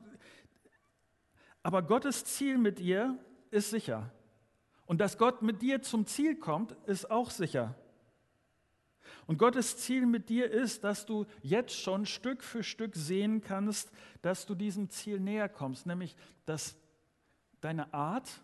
Aber 1.61 1.83
Gottes 1.83 2.25
Ziel 2.25 2.57
mit 2.57 2.79
ihr 2.79 3.19
ist 3.53 3.69
sicher. 3.69 4.11
Und 4.85 4.99
dass 4.99 5.17
Gott 5.17 5.41
mit 5.41 5.61
dir 5.61 5.81
zum 5.81 6.05
Ziel 6.05 6.35
kommt, 6.35 6.73
ist 6.85 7.09
auch 7.09 7.29
sicher. 7.29 7.75
Und 9.25 9.37
Gottes 9.37 9.77
Ziel 9.77 10.05
mit 10.05 10.27
dir 10.29 10.51
ist, 10.51 10.83
dass 10.83 11.05
du 11.05 11.25
jetzt 11.41 11.79
schon 11.79 12.05
Stück 12.05 12.43
für 12.43 12.63
Stück 12.63 12.95
sehen 12.95 13.41
kannst, 13.41 13.91
dass 14.21 14.45
du 14.45 14.55
diesem 14.55 14.89
Ziel 14.89 15.19
näher 15.19 15.47
kommst, 15.47 15.85
nämlich 15.85 16.15
dass 16.45 16.75
deine 17.61 17.93
Art, 17.93 18.41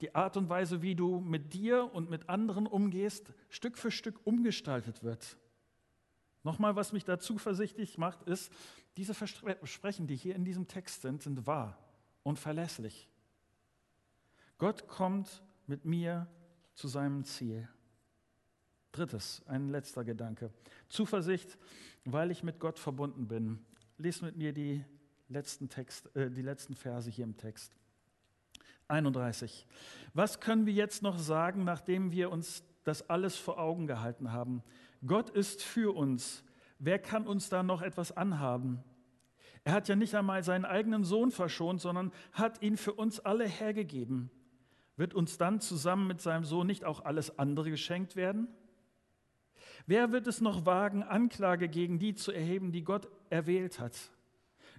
die 0.00 0.14
Art 0.14 0.38
und 0.38 0.48
Weise, 0.48 0.80
wie 0.80 0.94
du 0.94 1.20
mit 1.20 1.52
dir 1.52 1.92
und 1.92 2.08
mit 2.08 2.30
anderen 2.30 2.66
umgehst, 2.66 3.34
Stück 3.50 3.76
für 3.76 3.90
Stück 3.90 4.18
umgestaltet 4.24 5.02
wird. 5.02 5.36
Nochmal, 6.42 6.74
was 6.74 6.94
mich 6.94 7.04
da 7.04 7.18
zuversichtlich 7.18 7.98
macht, 7.98 8.22
ist, 8.22 8.50
diese 8.96 9.12
Versprechen, 9.12 10.06
die 10.06 10.16
hier 10.16 10.34
in 10.34 10.46
diesem 10.46 10.68
Text 10.68 11.02
sind, 11.02 11.22
sind 11.22 11.46
wahr 11.46 11.78
und 12.22 12.38
verlässlich. 12.38 13.08
Gott 14.58 14.88
kommt 14.88 15.42
mit 15.66 15.84
mir 15.84 16.26
zu 16.74 16.88
seinem 16.88 17.24
Ziel. 17.24 17.68
Drittes, 18.92 19.42
ein 19.46 19.68
letzter 19.68 20.04
Gedanke. 20.04 20.52
Zuversicht, 20.88 21.56
weil 22.04 22.30
ich 22.30 22.42
mit 22.42 22.58
Gott 22.58 22.78
verbunden 22.78 23.28
bin. 23.28 23.64
Lies 23.98 24.20
mit 24.20 24.36
mir 24.36 24.52
die 24.52 24.84
letzten, 25.28 25.68
Text, 25.68 26.14
äh, 26.16 26.30
die 26.30 26.42
letzten 26.42 26.74
Verse 26.74 27.08
hier 27.08 27.24
im 27.24 27.36
Text. 27.36 27.72
31. 28.88 29.66
Was 30.14 30.40
können 30.40 30.66
wir 30.66 30.72
jetzt 30.72 31.02
noch 31.02 31.18
sagen, 31.18 31.64
nachdem 31.64 32.10
wir 32.10 32.30
uns 32.30 32.64
das 32.84 33.08
alles 33.08 33.36
vor 33.36 33.58
Augen 33.58 33.86
gehalten 33.86 34.32
haben? 34.32 34.62
Gott 35.06 35.30
ist 35.30 35.62
für 35.62 35.94
uns. 35.94 36.42
Wer 36.78 36.98
kann 36.98 37.26
uns 37.26 37.48
da 37.48 37.62
noch 37.62 37.82
etwas 37.82 38.16
anhaben? 38.16 38.82
Er 39.64 39.72
hat 39.72 39.88
ja 39.88 39.96
nicht 39.96 40.14
einmal 40.14 40.42
seinen 40.42 40.64
eigenen 40.64 41.04
Sohn 41.04 41.30
verschont, 41.30 41.80
sondern 41.80 42.12
hat 42.32 42.62
ihn 42.62 42.76
für 42.76 42.94
uns 42.94 43.20
alle 43.20 43.46
hergegeben. 43.46 44.30
Wird 44.96 45.14
uns 45.14 45.38
dann 45.38 45.60
zusammen 45.60 46.06
mit 46.06 46.20
seinem 46.20 46.44
Sohn 46.44 46.66
nicht 46.66 46.84
auch 46.84 47.04
alles 47.04 47.38
andere 47.38 47.70
geschenkt 47.70 48.16
werden? 48.16 48.48
Wer 49.86 50.12
wird 50.12 50.26
es 50.26 50.40
noch 50.40 50.66
wagen, 50.66 51.02
Anklage 51.02 51.68
gegen 51.68 51.98
die 51.98 52.14
zu 52.14 52.32
erheben, 52.32 52.72
die 52.72 52.84
Gott 52.84 53.08
erwählt 53.28 53.80
hat? 53.80 53.96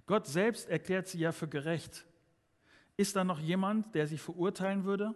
Gott 0.06 0.26
selbst 0.26 0.68
erklärt 0.68 1.08
sie 1.08 1.18
ja 1.18 1.32
für 1.32 1.48
gerecht. 1.48 2.06
Ist 2.96 3.16
da 3.16 3.24
noch 3.24 3.40
jemand, 3.40 3.94
der 3.94 4.06
sie 4.06 4.18
verurteilen 4.18 4.84
würde? 4.84 5.14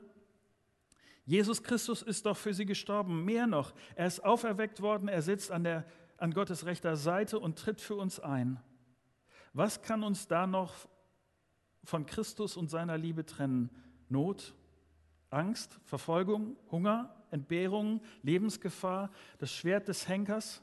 Jesus 1.24 1.62
Christus 1.62 2.02
ist 2.02 2.24
doch 2.26 2.36
für 2.36 2.54
sie 2.54 2.66
gestorben. 2.66 3.24
Mehr 3.24 3.46
noch, 3.46 3.74
er 3.96 4.06
ist 4.06 4.24
auferweckt 4.24 4.80
worden, 4.80 5.08
er 5.08 5.22
sitzt 5.22 5.50
an, 5.50 5.64
der, 5.64 5.84
an 6.18 6.32
Gottes 6.32 6.66
rechter 6.66 6.96
Seite 6.96 7.38
und 7.38 7.58
tritt 7.58 7.80
für 7.80 7.96
uns 7.96 8.20
ein. 8.20 8.60
Was 9.56 9.80
kann 9.80 10.02
uns 10.02 10.28
da 10.28 10.46
noch 10.46 10.74
von 11.82 12.04
Christus 12.04 12.58
und 12.58 12.68
seiner 12.68 12.98
Liebe 12.98 13.24
trennen? 13.24 13.70
Not, 14.10 14.54
Angst, 15.30 15.80
Verfolgung, 15.86 16.58
Hunger, 16.70 17.16
Entbehrung, 17.30 18.02
Lebensgefahr, 18.22 19.10
das 19.38 19.50
Schwert 19.50 19.88
des 19.88 20.08
Henkers? 20.08 20.62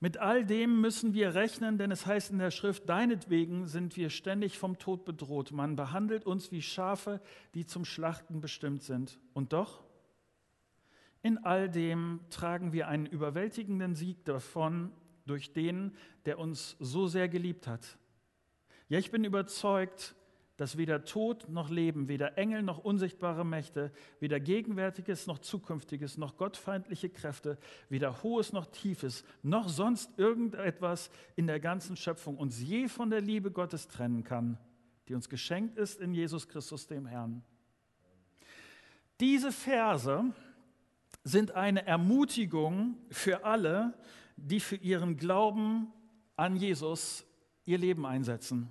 Mit 0.00 0.16
all 0.16 0.44
dem 0.44 0.80
müssen 0.80 1.14
wir 1.14 1.36
rechnen, 1.36 1.78
denn 1.78 1.92
es 1.92 2.04
heißt 2.04 2.32
in 2.32 2.40
der 2.40 2.50
Schrift, 2.50 2.88
deinetwegen 2.88 3.68
sind 3.68 3.96
wir 3.96 4.10
ständig 4.10 4.58
vom 4.58 4.76
Tod 4.76 5.04
bedroht. 5.04 5.52
Man 5.52 5.76
behandelt 5.76 6.26
uns 6.26 6.50
wie 6.50 6.62
Schafe, 6.62 7.20
die 7.54 7.64
zum 7.64 7.84
Schlachten 7.84 8.40
bestimmt 8.40 8.82
sind. 8.82 9.20
Und 9.34 9.52
doch, 9.52 9.84
in 11.22 11.38
all 11.38 11.70
dem 11.70 12.18
tragen 12.28 12.72
wir 12.72 12.88
einen 12.88 13.06
überwältigenden 13.06 13.94
Sieg 13.94 14.24
davon 14.24 14.90
durch 15.26 15.52
den, 15.52 15.92
der 16.24 16.40
uns 16.40 16.74
so 16.80 17.06
sehr 17.06 17.28
geliebt 17.28 17.68
hat. 17.68 17.99
Ja, 18.90 18.98
ich 18.98 19.12
bin 19.12 19.22
überzeugt, 19.22 20.16
dass 20.56 20.76
weder 20.76 21.04
Tod 21.04 21.48
noch 21.48 21.70
Leben, 21.70 22.08
weder 22.08 22.36
Engel 22.36 22.62
noch 22.64 22.78
unsichtbare 22.78 23.46
Mächte, 23.46 23.92
weder 24.18 24.40
Gegenwärtiges 24.40 25.28
noch 25.28 25.38
Zukünftiges, 25.38 26.18
noch 26.18 26.36
gottfeindliche 26.36 27.08
Kräfte, 27.08 27.56
weder 27.88 28.24
Hohes 28.24 28.52
noch 28.52 28.66
Tiefes, 28.66 29.24
noch 29.44 29.68
sonst 29.68 30.18
irgendetwas 30.18 31.08
in 31.36 31.46
der 31.46 31.60
ganzen 31.60 31.96
Schöpfung 31.96 32.36
uns 32.36 32.60
je 32.60 32.88
von 32.88 33.10
der 33.10 33.20
Liebe 33.20 33.52
Gottes 33.52 33.86
trennen 33.86 34.24
kann, 34.24 34.58
die 35.06 35.14
uns 35.14 35.28
geschenkt 35.28 35.78
ist 35.78 36.00
in 36.00 36.12
Jesus 36.12 36.48
Christus, 36.48 36.88
dem 36.88 37.06
Herrn. 37.06 37.44
Diese 39.20 39.52
Verse 39.52 40.34
sind 41.22 41.52
eine 41.52 41.86
Ermutigung 41.86 42.96
für 43.08 43.44
alle, 43.44 43.94
die 44.36 44.58
für 44.58 44.76
ihren 44.76 45.16
Glauben 45.16 45.92
an 46.34 46.56
Jesus 46.56 47.24
ihr 47.66 47.78
Leben 47.78 48.04
einsetzen. 48.04 48.68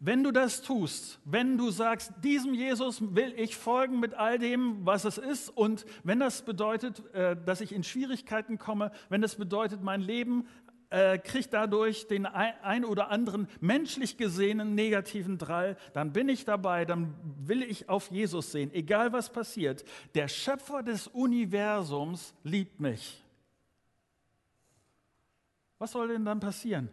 Wenn 0.00 0.22
du 0.22 0.30
das 0.30 0.62
tust, 0.62 1.18
wenn 1.24 1.58
du 1.58 1.70
sagst, 1.70 2.12
diesem 2.22 2.54
Jesus 2.54 3.02
will 3.16 3.34
ich 3.36 3.56
folgen 3.56 3.98
mit 3.98 4.14
all 4.14 4.38
dem, 4.38 4.86
was 4.86 5.04
es 5.04 5.18
ist, 5.18 5.48
und 5.48 5.84
wenn 6.04 6.20
das 6.20 6.42
bedeutet, 6.42 7.02
äh, 7.14 7.36
dass 7.44 7.60
ich 7.60 7.72
in 7.72 7.82
Schwierigkeiten 7.82 8.58
komme, 8.58 8.92
wenn 9.08 9.20
das 9.20 9.34
bedeutet, 9.34 9.82
mein 9.82 10.00
Leben 10.00 10.46
äh, 10.90 11.18
kriegt 11.18 11.52
dadurch 11.52 12.06
den 12.06 12.26
ein 12.26 12.84
oder 12.84 13.10
anderen 13.10 13.48
menschlich 13.60 14.16
gesehenen 14.16 14.76
negativen 14.76 15.36
Drall, 15.36 15.76
dann 15.94 16.12
bin 16.12 16.28
ich 16.28 16.44
dabei, 16.44 16.84
dann 16.84 17.14
will 17.40 17.62
ich 17.62 17.88
auf 17.88 18.10
Jesus 18.12 18.52
sehen, 18.52 18.72
egal 18.72 19.12
was 19.12 19.30
passiert. 19.30 19.84
Der 20.14 20.28
Schöpfer 20.28 20.84
des 20.84 21.08
Universums 21.08 22.34
liebt 22.44 22.78
mich. 22.78 23.22
Was 25.78 25.92
soll 25.92 26.08
denn 26.08 26.24
dann 26.24 26.40
passieren? 26.40 26.88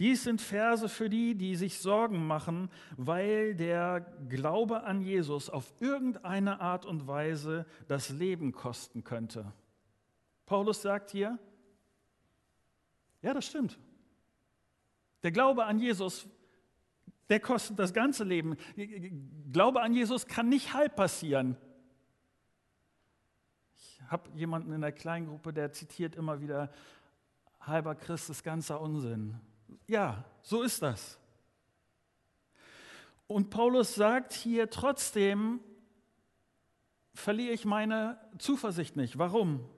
Dies 0.00 0.24
sind 0.24 0.40
Verse 0.40 0.88
für 0.88 1.10
die, 1.10 1.34
die 1.34 1.56
sich 1.56 1.78
Sorgen 1.78 2.26
machen, 2.26 2.70
weil 2.96 3.54
der 3.54 4.00
Glaube 4.30 4.82
an 4.84 5.02
Jesus 5.02 5.50
auf 5.50 5.74
irgendeine 5.78 6.60
Art 6.62 6.86
und 6.86 7.06
Weise 7.06 7.66
das 7.86 8.08
Leben 8.08 8.52
kosten 8.52 9.04
könnte. 9.04 9.52
Paulus 10.46 10.80
sagt 10.80 11.10
hier, 11.10 11.38
ja, 13.20 13.34
das 13.34 13.44
stimmt. 13.44 13.78
Der 15.22 15.32
Glaube 15.32 15.66
an 15.66 15.78
Jesus, 15.78 16.26
der 17.28 17.38
kostet 17.38 17.78
das 17.78 17.92
ganze 17.92 18.24
Leben. 18.24 18.56
Glaube 19.52 19.82
an 19.82 19.92
Jesus 19.92 20.26
kann 20.26 20.48
nicht 20.48 20.72
halb 20.72 20.96
passieren. 20.96 21.58
Ich 23.74 24.00
habe 24.08 24.30
jemanden 24.34 24.72
in 24.72 24.80
der 24.80 24.92
Kleingruppe, 24.92 25.52
der 25.52 25.72
zitiert 25.72 26.16
immer 26.16 26.40
wieder, 26.40 26.72
halber 27.60 27.94
Christ 27.94 28.30
ist 28.30 28.42
ganzer 28.42 28.80
Unsinn. 28.80 29.38
Ja, 29.86 30.24
so 30.42 30.62
ist 30.62 30.82
das. 30.82 31.18
Und 33.26 33.50
Paulus 33.50 33.94
sagt 33.94 34.32
hier 34.32 34.70
trotzdem, 34.70 35.60
verliere 37.14 37.52
ich 37.52 37.64
meine 37.64 38.18
Zuversicht 38.38 38.96
nicht. 38.96 39.18
Warum? 39.18 39.68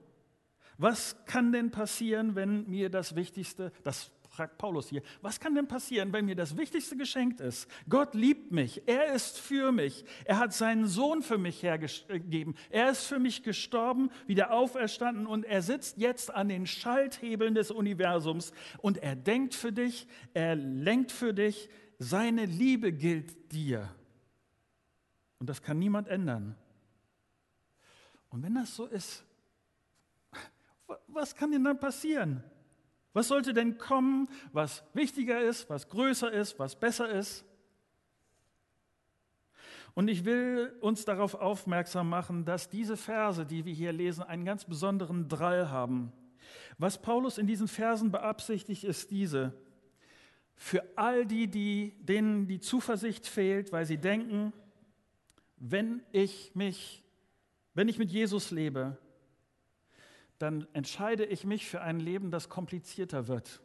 Was 0.77 1.23
kann 1.25 1.51
denn 1.51 1.69
passieren, 1.71 2.35
wenn 2.35 2.67
mir 2.67 2.89
das 2.89 3.15
Wichtigste, 3.15 3.71
das 3.83 4.11
fragt 4.33 4.57
Paulus 4.57 4.89
hier, 4.89 5.03
was 5.21 5.39
kann 5.39 5.53
denn 5.53 5.67
passieren, 5.67 6.11
wenn 6.11 6.25
mir 6.25 6.35
das 6.35 6.57
Wichtigste 6.57 6.97
geschenkt 6.97 7.39
ist? 7.39 7.69
Gott 7.87 8.15
liebt 8.15 8.51
mich, 8.51 8.81
er 8.87 9.13
ist 9.13 9.37
für 9.37 9.71
mich, 9.71 10.05
er 10.25 10.39
hat 10.39 10.53
seinen 10.53 10.87
Sohn 10.87 11.21
für 11.21 11.37
mich 11.37 11.61
hergegeben, 11.61 12.55
er 12.71 12.89
ist 12.89 13.05
für 13.05 13.19
mich 13.19 13.43
gestorben, 13.43 14.09
wieder 14.25 14.51
auferstanden 14.51 15.27
und 15.27 15.45
er 15.45 15.61
sitzt 15.61 15.99
jetzt 15.99 16.33
an 16.33 16.49
den 16.49 16.65
Schalthebeln 16.65 17.53
des 17.53 17.69
Universums 17.69 18.53
und 18.79 18.97
er 18.97 19.15
denkt 19.15 19.53
für 19.53 19.71
dich, 19.71 20.07
er 20.33 20.55
lenkt 20.55 21.11
für 21.11 21.35
dich, 21.35 21.69
seine 21.99 22.45
Liebe 22.45 22.91
gilt 22.91 23.51
dir. 23.51 23.87
Und 25.37 25.47
das 25.47 25.61
kann 25.61 25.77
niemand 25.77 26.07
ändern. 26.07 26.55
Und 28.29 28.41
wenn 28.41 28.55
das 28.55 28.75
so 28.75 28.87
ist, 28.87 29.23
was 31.07 31.35
kann 31.35 31.51
denn 31.51 31.63
dann 31.63 31.79
passieren? 31.79 32.43
Was 33.13 33.27
sollte 33.27 33.53
denn 33.53 33.77
kommen, 33.77 34.27
was 34.51 34.83
wichtiger 34.93 35.41
ist, 35.41 35.69
was 35.69 35.87
größer 35.87 36.31
ist, 36.31 36.57
was 36.57 36.75
besser 36.79 37.09
ist? 37.09 37.45
Und 39.93 40.07
ich 40.07 40.25
will 40.25 40.75
uns 40.81 41.05
darauf 41.05 41.35
aufmerksam 41.35 42.09
machen, 42.09 42.45
dass 42.45 42.69
diese 42.69 42.97
Verse, 42.97 43.45
die 43.45 43.65
wir 43.65 43.73
hier 43.73 43.93
lesen, 43.93 44.23
einen 44.23 44.43
ganz 44.43 44.65
besonderen 44.65 45.29
Drall 45.29 45.69
haben. 45.69 46.11
Was 46.79 46.99
Paulus 46.99 47.37
in 47.37 47.45
diesen 47.45 47.67
Versen 47.67 48.11
beabsichtigt, 48.11 48.83
ist 48.83 49.11
diese. 49.11 49.53
Für 50.55 50.83
all 50.95 51.25
die, 51.25 51.47
die, 51.47 51.95
denen 51.99 52.47
die 52.47 52.59
Zuversicht 52.59 53.27
fehlt, 53.27 53.71
weil 53.71 53.85
sie 53.85 53.97
denken, 53.97 54.53
wenn 55.57 56.01
ich 56.11 56.55
mich, 56.55 57.03
wenn 57.75 57.87
ich 57.87 57.99
mit 57.99 58.11
Jesus 58.11 58.49
lebe, 58.49 58.97
dann 60.43 60.67
entscheide 60.73 61.23
ich 61.23 61.45
mich 61.45 61.65
für 61.67 61.79
ein 61.79 62.01
Leben, 62.01 62.29
das 62.29 62.49
komplizierter 62.49 63.29
wird. 63.29 63.61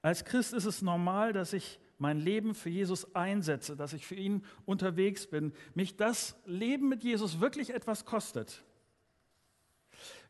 Als 0.00 0.24
Christ 0.24 0.54
ist 0.54 0.64
es 0.64 0.80
normal, 0.80 1.34
dass 1.34 1.52
ich 1.52 1.78
mein 1.98 2.18
Leben 2.18 2.54
für 2.54 2.70
Jesus 2.70 3.14
einsetze, 3.14 3.76
dass 3.76 3.92
ich 3.92 4.06
für 4.06 4.14
ihn 4.14 4.46
unterwegs 4.64 5.26
bin, 5.26 5.52
mich 5.74 5.98
das 5.98 6.40
Leben 6.46 6.88
mit 6.88 7.04
Jesus 7.04 7.38
wirklich 7.38 7.68
etwas 7.74 8.06
kostet. 8.06 8.64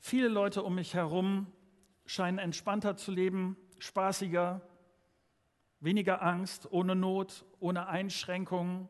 Viele 0.00 0.26
Leute 0.26 0.64
um 0.64 0.74
mich 0.74 0.94
herum 0.94 1.46
scheinen 2.04 2.38
entspannter 2.38 2.96
zu 2.96 3.12
leben, 3.12 3.56
spaßiger, 3.78 4.60
weniger 5.78 6.20
Angst, 6.20 6.66
ohne 6.72 6.96
Not, 6.96 7.44
ohne 7.60 7.86
Einschränkungen. 7.86 8.88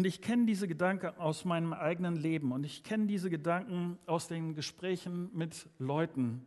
Und 0.00 0.06
ich 0.06 0.22
kenne 0.22 0.46
diese 0.46 0.66
Gedanken 0.66 1.08
aus 1.18 1.44
meinem 1.44 1.74
eigenen 1.74 2.16
Leben 2.16 2.52
und 2.52 2.64
ich 2.64 2.82
kenne 2.84 3.06
diese 3.06 3.28
Gedanken 3.28 3.98
aus 4.06 4.28
den 4.28 4.54
Gesprächen 4.54 5.28
mit 5.36 5.68
Leuten. 5.78 6.46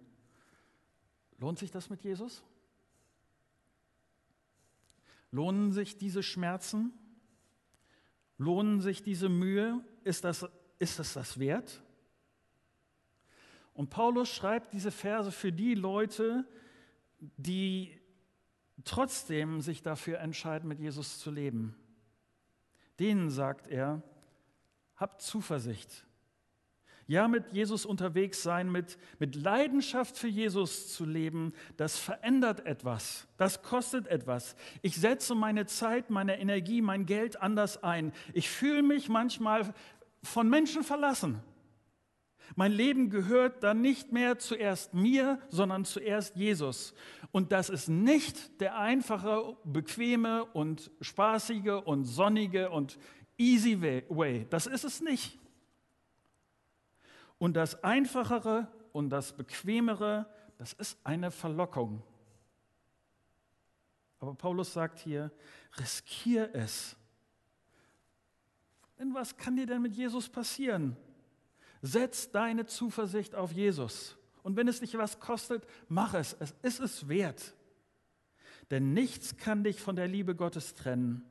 Lohnt 1.38 1.60
sich 1.60 1.70
das 1.70 1.92
mit 1.92 2.04
Jesus? 2.04 2.44
Lohnen 5.30 5.72
sich 5.72 6.00
diese 6.00 6.24
Schmerzen? 6.24 6.94
Lohnen 8.39 8.82
sich 8.82 9.04
diese 9.04 9.30
Mühe? 9.30 9.86
Ist 10.04 10.24
das, 10.24 10.48
ist 10.80 10.98
es 10.98 11.13
das 11.13 11.38
wert? 11.38 11.84
Und 13.76 13.92
Paulus 13.92 14.30
schreibt 14.30 14.74
diese 14.74 14.89
Verse 14.89 15.32
für 15.32 15.52
die 15.52 15.76
Leute, 15.76 16.48
die 17.20 17.92
trotzdem 18.84 19.62
sich 19.62 19.84
dafür 19.84 20.22
entscheiden, 20.22 20.68
mit 20.68 20.80
Jesus 20.80 21.20
zu 21.20 21.30
leben. 21.30 21.76
Denen 23.00 23.30
sagt 23.30 23.68
er, 23.68 24.02
habt 24.96 25.22
Zuversicht. 25.22 26.06
Ja, 27.06 27.28
mit 27.28 27.52
Jesus 27.52 27.86
unterwegs 27.86 28.44
sein, 28.44 28.72
mit, 28.72 28.98
mit 29.20 29.36
Leidenschaft 29.36 30.18
für 30.18 30.30
Jesus 30.30 30.94
zu 30.94 31.06
leben, 31.06 31.54
das 31.76 31.98
verändert 31.98 32.66
etwas, 32.66 33.28
das 33.38 33.62
kostet 33.62 34.08
etwas. 34.08 34.56
Ich 34.82 34.96
setze 34.96 35.36
meine 35.36 35.66
Zeit, 35.66 36.10
meine 36.10 36.40
Energie, 36.40 36.82
mein 36.82 37.06
Geld 37.06 37.42
anders 37.42 37.84
ein. 37.84 38.14
Ich 38.34 38.50
fühle 38.50 38.84
mich 38.84 39.10
manchmal 39.10 39.74
von 40.22 40.50
Menschen 40.50 40.84
verlassen. 40.84 41.42
Mein 42.56 42.72
Leben 42.72 43.10
gehört 43.10 43.63
dann 43.63 43.82
nicht 43.82 44.12
mehr 44.12 44.38
zuerst 44.38 44.94
mir, 44.94 45.39
sondern 45.50 45.86
zuerst 45.86 46.36
Jesus. 46.36 46.94
Und 47.32 47.52
das 47.52 47.70
ist 47.70 47.88
nicht 47.88 48.62
der 48.62 48.78
einfache, 48.78 49.58
bequeme 49.63 50.46
und 50.46 50.92
spaßige 51.02 51.82
und 51.86 52.06
sonnige 52.06 52.70
und 52.70 53.00
easy 53.38 53.82
way. 53.82 54.46
Das 54.50 54.68
ist 54.68 54.84
es 54.84 55.02
nicht. 55.02 55.39
Und 57.39 57.56
das 57.56 57.84
einfachere 57.84 58.68
und 58.92 59.10
das 59.10 59.36
bequemere, 59.36 60.28
das 60.58 60.74
ist 60.74 61.00
eine 61.04 61.32
Verlockung. 61.32 62.04
Aber 64.20 64.36
Paulus 64.36 64.72
sagt 64.72 65.00
hier, 65.00 65.32
riskier 65.78 66.54
es. 66.54 66.96
Denn 69.00 69.13
was 69.13 69.36
kann 69.36 69.56
dir 69.56 69.66
denn 69.66 69.82
mit 69.82 69.94
Jesus 69.94 70.30
passieren? 70.30 70.96
Setz 71.86 72.32
deine 72.32 72.65
Zuversicht 72.65 73.36
auf 73.36 73.52
Jesus. 73.52 74.15
Und 74.41 74.56
wenn 74.56 74.69
es 74.69 74.80
dich 74.80 74.98
was 74.98 75.19
kostet, 75.19 75.67
mach 75.89 76.13
es. 76.13 76.34
Es 76.39 76.56
ist 76.62 76.80
es 76.80 77.08
wert. 77.10 77.54
Denn 78.72 78.93
nichts 78.93 79.36
kann 79.36 79.65
dich 79.65 79.82
von 79.82 79.98
der 79.98 80.08
Liebe 80.08 80.34
Gottes 80.34 80.76
trennen. 80.76 81.26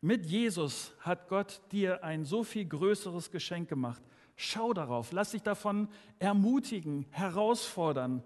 Mit 0.00 0.26
Jesus 0.26 0.92
hat 0.98 1.28
Gott 1.28 1.62
dir 1.70 2.02
ein 2.02 2.24
so 2.24 2.42
viel 2.42 2.66
größeres 2.66 3.30
Geschenk 3.30 3.68
gemacht. 3.68 4.02
Schau 4.34 4.74
darauf, 4.74 5.12
lass 5.12 5.30
dich 5.30 5.42
davon 5.42 5.88
ermutigen, 6.18 7.06
herausfordern. 7.10 8.24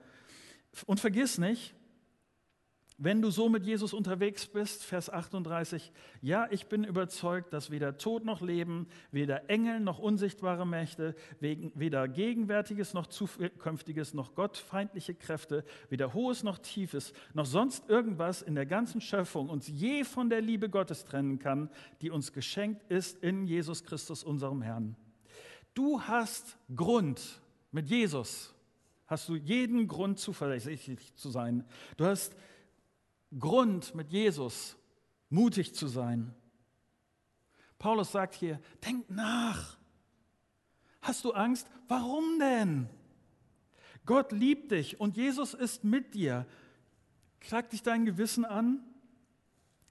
Und 0.86 1.00
vergiss 1.00 1.36
nicht, 1.36 1.74
wenn 3.00 3.22
du 3.22 3.30
so 3.30 3.48
mit 3.48 3.64
Jesus 3.64 3.94
unterwegs 3.94 4.46
bist, 4.46 4.84
Vers 4.84 5.08
38, 5.08 5.92
ja, 6.20 6.48
ich 6.50 6.66
bin 6.66 6.82
überzeugt, 6.82 7.52
dass 7.52 7.70
weder 7.70 7.96
Tod 7.96 8.24
noch 8.24 8.40
Leben, 8.40 8.88
weder 9.12 9.48
Engel 9.48 9.78
noch 9.78 10.00
unsichtbare 10.00 10.66
Mächte, 10.66 11.14
weder 11.38 12.08
Gegenwärtiges 12.08 12.94
noch 12.94 13.06
Zukünftiges 13.06 14.14
noch 14.14 14.34
gottfeindliche 14.34 15.14
Kräfte, 15.14 15.64
weder 15.88 16.12
Hohes 16.12 16.42
noch 16.42 16.58
Tiefes, 16.58 17.12
noch 17.34 17.46
sonst 17.46 17.88
irgendwas 17.88 18.42
in 18.42 18.56
der 18.56 18.66
ganzen 18.66 19.00
Schöpfung 19.00 19.48
uns 19.48 19.68
je 19.68 20.02
von 20.02 20.28
der 20.28 20.40
Liebe 20.40 20.68
Gottes 20.68 21.04
trennen 21.04 21.38
kann, 21.38 21.70
die 22.02 22.10
uns 22.10 22.32
geschenkt 22.32 22.82
ist 22.90 23.22
in 23.22 23.46
Jesus 23.46 23.84
Christus, 23.84 24.24
unserem 24.24 24.60
Herrn. 24.60 24.96
Du 25.72 26.02
hast 26.02 26.58
Grund 26.74 27.40
mit 27.70 27.86
Jesus, 27.88 28.52
hast 29.06 29.28
du 29.28 29.36
jeden 29.36 29.86
Grund 29.86 30.18
zuversichtlich 30.18 31.14
zu 31.14 31.30
sein. 31.30 31.64
Du 31.96 32.04
hast 32.04 32.34
Grund, 33.36 33.94
mit 33.94 34.10
Jesus 34.10 34.76
mutig 35.28 35.74
zu 35.74 35.86
sein. 35.88 36.34
Paulus 37.78 38.12
sagt 38.12 38.34
hier, 38.34 38.60
denk 38.84 39.08
nach. 39.10 39.78
Hast 41.00 41.24
du 41.24 41.32
Angst? 41.32 41.68
Warum 41.86 42.38
denn? 42.38 42.88
Gott 44.04 44.32
liebt 44.32 44.72
dich 44.72 44.98
und 45.00 45.16
Jesus 45.16 45.54
ist 45.54 45.84
mit 45.84 46.14
dir. 46.14 46.46
Klagt 47.40 47.72
dich 47.72 47.82
dein 47.82 48.04
Gewissen 48.04 48.44
an? 48.44 48.82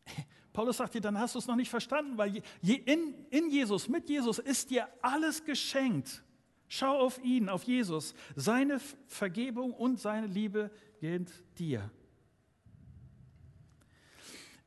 Paulus 0.53 0.77
sagt 0.77 0.95
dir, 0.95 1.01
dann 1.01 1.19
hast 1.19 1.35
du 1.35 1.39
es 1.39 1.47
noch 1.47 1.55
nicht 1.55 1.69
verstanden, 1.69 2.17
weil 2.17 2.41
in, 2.61 3.13
in 3.29 3.49
Jesus, 3.49 3.87
mit 3.87 4.09
Jesus 4.09 4.39
ist 4.39 4.71
dir 4.71 4.87
alles 5.01 5.45
geschenkt. 5.45 6.23
Schau 6.67 6.99
auf 6.99 7.23
ihn, 7.23 7.47
auf 7.47 7.63
Jesus. 7.63 8.13
Seine 8.35 8.79
Vergebung 9.07 9.73
und 9.73 9.99
seine 9.99 10.27
Liebe 10.27 10.71
gilt 10.99 11.31
dir. 11.57 11.89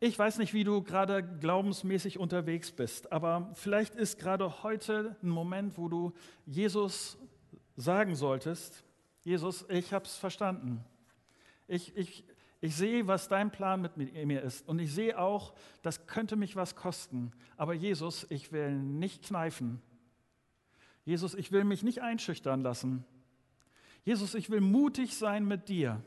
Ich 0.03 0.19
weiß 0.19 0.39
nicht, 0.39 0.55
wie 0.55 0.65
du 0.65 0.83
gerade 0.83 1.23
glaubensmäßig 1.23 2.19
unterwegs 2.19 2.73
bist, 2.73 3.13
aber 3.13 3.51
vielleicht 3.53 3.95
ist 3.95 4.19
gerade 4.19 4.63
heute 4.63 5.15
ein 5.23 5.29
Moment, 5.29 5.77
wo 5.77 5.89
du 5.89 6.15
Jesus 6.47 7.19
sagen 7.77 8.15
solltest, 8.15 8.83
Jesus, 9.21 9.67
ich 9.69 9.93
habe 9.93 10.07
es 10.07 10.17
verstanden. 10.17 10.83
Ich, 11.69 11.95
ich, 11.99 12.25
ich 12.63 12.75
sehe, 12.75 13.09
was 13.09 13.29
dein 13.29 13.51
Plan 13.51 13.83
mit 13.83 13.99
mir 13.99 14.41
ist. 14.41 14.67
Und 14.67 14.79
ich 14.79 14.91
sehe 14.91 15.19
auch, 15.19 15.55
das 15.83 16.07
könnte 16.07 16.37
mich 16.37 16.57
was 16.57 16.77
kosten. 16.77 17.33
Aber 17.59 17.75
Jesus, 17.75 18.27
ich 18.31 18.53
will 18.53 18.73
nicht 18.73 19.23
kneifen. 19.25 19.83
Jesus, 21.05 21.35
ich 21.35 21.53
will 21.53 21.65
mich 21.65 21.83
nicht 21.83 22.01
einschüchtern 22.01 22.63
lassen. 22.63 23.05
Jesus, 24.05 24.35
ich 24.35 24.49
will 24.49 24.63
mutig 24.63 25.19
sein 25.19 25.45
mit 25.45 25.69
dir. 25.69 26.03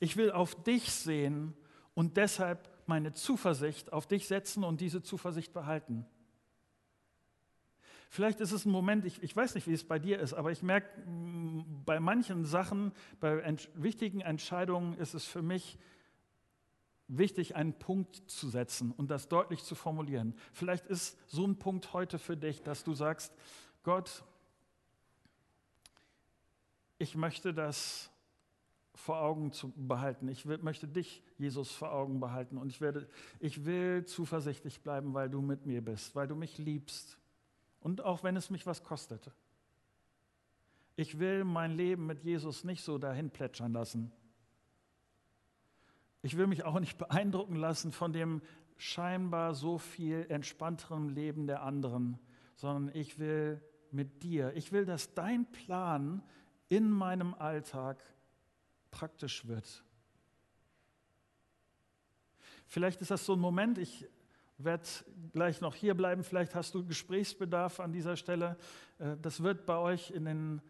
Ich 0.00 0.16
will 0.16 0.30
auf 0.30 0.62
dich 0.62 0.92
sehen 0.92 1.54
und 1.94 2.16
deshalb 2.16 2.70
meine 2.86 3.12
Zuversicht 3.12 3.92
auf 3.92 4.06
dich 4.06 4.28
setzen 4.28 4.64
und 4.64 4.80
diese 4.80 5.02
Zuversicht 5.02 5.52
behalten. 5.52 6.06
Vielleicht 8.10 8.40
ist 8.40 8.52
es 8.52 8.64
ein 8.64 8.70
Moment, 8.70 9.04
ich, 9.04 9.22
ich 9.22 9.36
weiß 9.36 9.54
nicht, 9.54 9.66
wie 9.66 9.74
es 9.74 9.84
bei 9.84 9.98
dir 9.98 10.18
ist, 10.18 10.32
aber 10.32 10.50
ich 10.50 10.62
merke, 10.62 10.88
mm, 11.00 11.84
bei 11.84 12.00
manchen 12.00 12.44
Sachen, 12.44 12.92
bei 13.20 13.38
ent 13.40 13.68
wichtigen 13.74 14.22
Entscheidungen 14.22 14.96
ist 14.96 15.14
es 15.14 15.26
für 15.26 15.42
mich 15.42 15.78
wichtig, 17.06 17.56
einen 17.56 17.74
Punkt 17.74 18.30
zu 18.30 18.48
setzen 18.48 18.92
und 18.92 19.10
das 19.10 19.28
deutlich 19.28 19.62
zu 19.62 19.74
formulieren. 19.74 20.34
Vielleicht 20.52 20.86
ist 20.86 21.18
so 21.26 21.46
ein 21.46 21.58
Punkt 21.58 21.92
heute 21.92 22.18
für 22.18 22.36
dich, 22.36 22.62
dass 22.62 22.84
du 22.84 22.94
sagst, 22.94 23.34
Gott, 23.82 24.24
ich 26.98 27.14
möchte 27.14 27.52
das 27.52 28.10
vor 28.98 29.20
Augen 29.20 29.52
zu 29.52 29.72
behalten. 29.76 30.28
Ich 30.28 30.46
will, 30.46 30.58
möchte 30.58 30.88
dich, 30.88 31.22
Jesus, 31.38 31.70
vor 31.70 31.92
Augen 31.92 32.18
behalten. 32.18 32.58
Und 32.58 32.68
ich, 32.68 32.80
werde, 32.80 33.08
ich 33.38 33.64
will 33.64 34.04
zuversichtlich 34.04 34.80
bleiben, 34.80 35.14
weil 35.14 35.30
du 35.30 35.40
mit 35.40 35.66
mir 35.66 35.82
bist, 35.82 36.16
weil 36.16 36.26
du 36.26 36.34
mich 36.34 36.58
liebst. 36.58 37.16
Und 37.80 38.04
auch 38.04 38.24
wenn 38.24 38.36
es 38.36 38.50
mich 38.50 38.66
was 38.66 38.82
kostete. 38.82 39.32
Ich 40.96 41.20
will 41.20 41.44
mein 41.44 41.76
Leben 41.76 42.06
mit 42.06 42.24
Jesus 42.24 42.64
nicht 42.64 42.82
so 42.82 42.98
dahin 42.98 43.30
plätschern 43.30 43.72
lassen. 43.72 44.10
Ich 46.22 46.36
will 46.36 46.48
mich 46.48 46.64
auch 46.64 46.80
nicht 46.80 46.98
beeindrucken 46.98 47.54
lassen 47.54 47.92
von 47.92 48.12
dem 48.12 48.42
scheinbar 48.78 49.54
so 49.54 49.78
viel 49.78 50.26
entspannteren 50.28 51.08
Leben 51.08 51.46
der 51.46 51.62
anderen, 51.62 52.18
sondern 52.56 52.94
ich 52.96 53.20
will 53.20 53.62
mit 53.92 54.24
dir, 54.24 54.52
ich 54.56 54.72
will, 54.72 54.84
dass 54.84 55.14
dein 55.14 55.46
Plan 55.52 56.20
in 56.68 56.90
meinem 56.90 57.34
Alltag 57.34 58.02
praktisch 58.90 59.46
wird. 59.46 59.84
Vielleicht 62.66 63.00
ist 63.00 63.10
das 63.10 63.24
so 63.24 63.32
ein 63.34 63.40
Moment, 63.40 63.78
ich 63.78 64.06
werde 64.58 64.88
gleich 65.32 65.60
noch 65.60 65.74
hier 65.74 65.94
bleiben, 65.94 66.24
vielleicht 66.24 66.54
hast 66.54 66.74
du 66.74 66.84
Gesprächsbedarf 66.84 67.80
an 67.80 67.92
dieser 67.92 68.16
Stelle. 68.16 68.56
Äh, 68.98 69.16
das 69.22 69.42
wird 69.42 69.66
bei 69.66 69.78
euch 69.78 70.10
in 70.10 70.24
den 70.24 70.60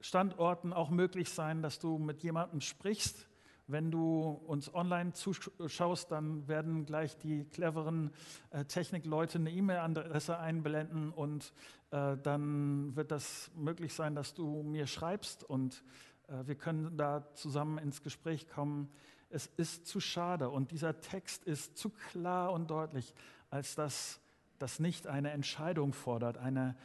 Standorten 0.00 0.72
auch 0.72 0.90
möglich 0.90 1.30
sein, 1.30 1.62
dass 1.62 1.78
du 1.78 1.98
mit 1.98 2.22
jemandem 2.22 2.60
sprichst. 2.60 3.28
Wenn 3.68 3.90
du 3.90 4.22
uns 4.46 4.72
online 4.72 5.12
zuschaust, 5.12 6.12
dann 6.12 6.46
werden 6.46 6.86
gleich 6.86 7.16
die 7.18 7.44
cleveren 7.46 8.12
äh, 8.50 8.64
Technikleute 8.64 9.38
eine 9.38 9.50
E-Mail-Adresse 9.50 10.38
einblenden 10.38 11.10
und 11.10 11.52
äh, 11.90 12.16
dann 12.22 12.94
wird 12.94 13.10
das 13.10 13.50
möglich 13.56 13.92
sein, 13.92 14.14
dass 14.14 14.34
du 14.34 14.62
mir 14.62 14.86
schreibst 14.86 15.42
und 15.42 15.82
wir 16.28 16.54
können 16.54 16.96
da 16.96 17.32
zusammen 17.34 17.78
ins 17.78 18.02
Gespräch 18.02 18.48
kommen. 18.48 18.90
Es 19.30 19.46
ist 19.56 19.86
zu 19.86 20.00
schade 20.00 20.50
und 20.50 20.70
dieser 20.70 21.00
Text 21.00 21.44
ist 21.44 21.76
zu 21.76 21.90
klar 21.90 22.52
und 22.52 22.70
deutlich, 22.70 23.14
als 23.50 23.74
dass 23.74 24.20
das 24.58 24.80
nicht 24.80 25.06
eine 25.06 25.30
Entscheidung 25.30 25.92
fordert, 25.92 26.38
eine 26.38 26.76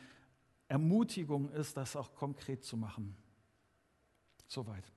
Ermutigung 0.67 1.49
ist, 1.51 1.77
das 1.77 1.95
auch 1.95 2.13
konkret 2.13 2.63
zu 2.63 2.77
machen. 2.77 3.15
Soweit. 4.47 4.91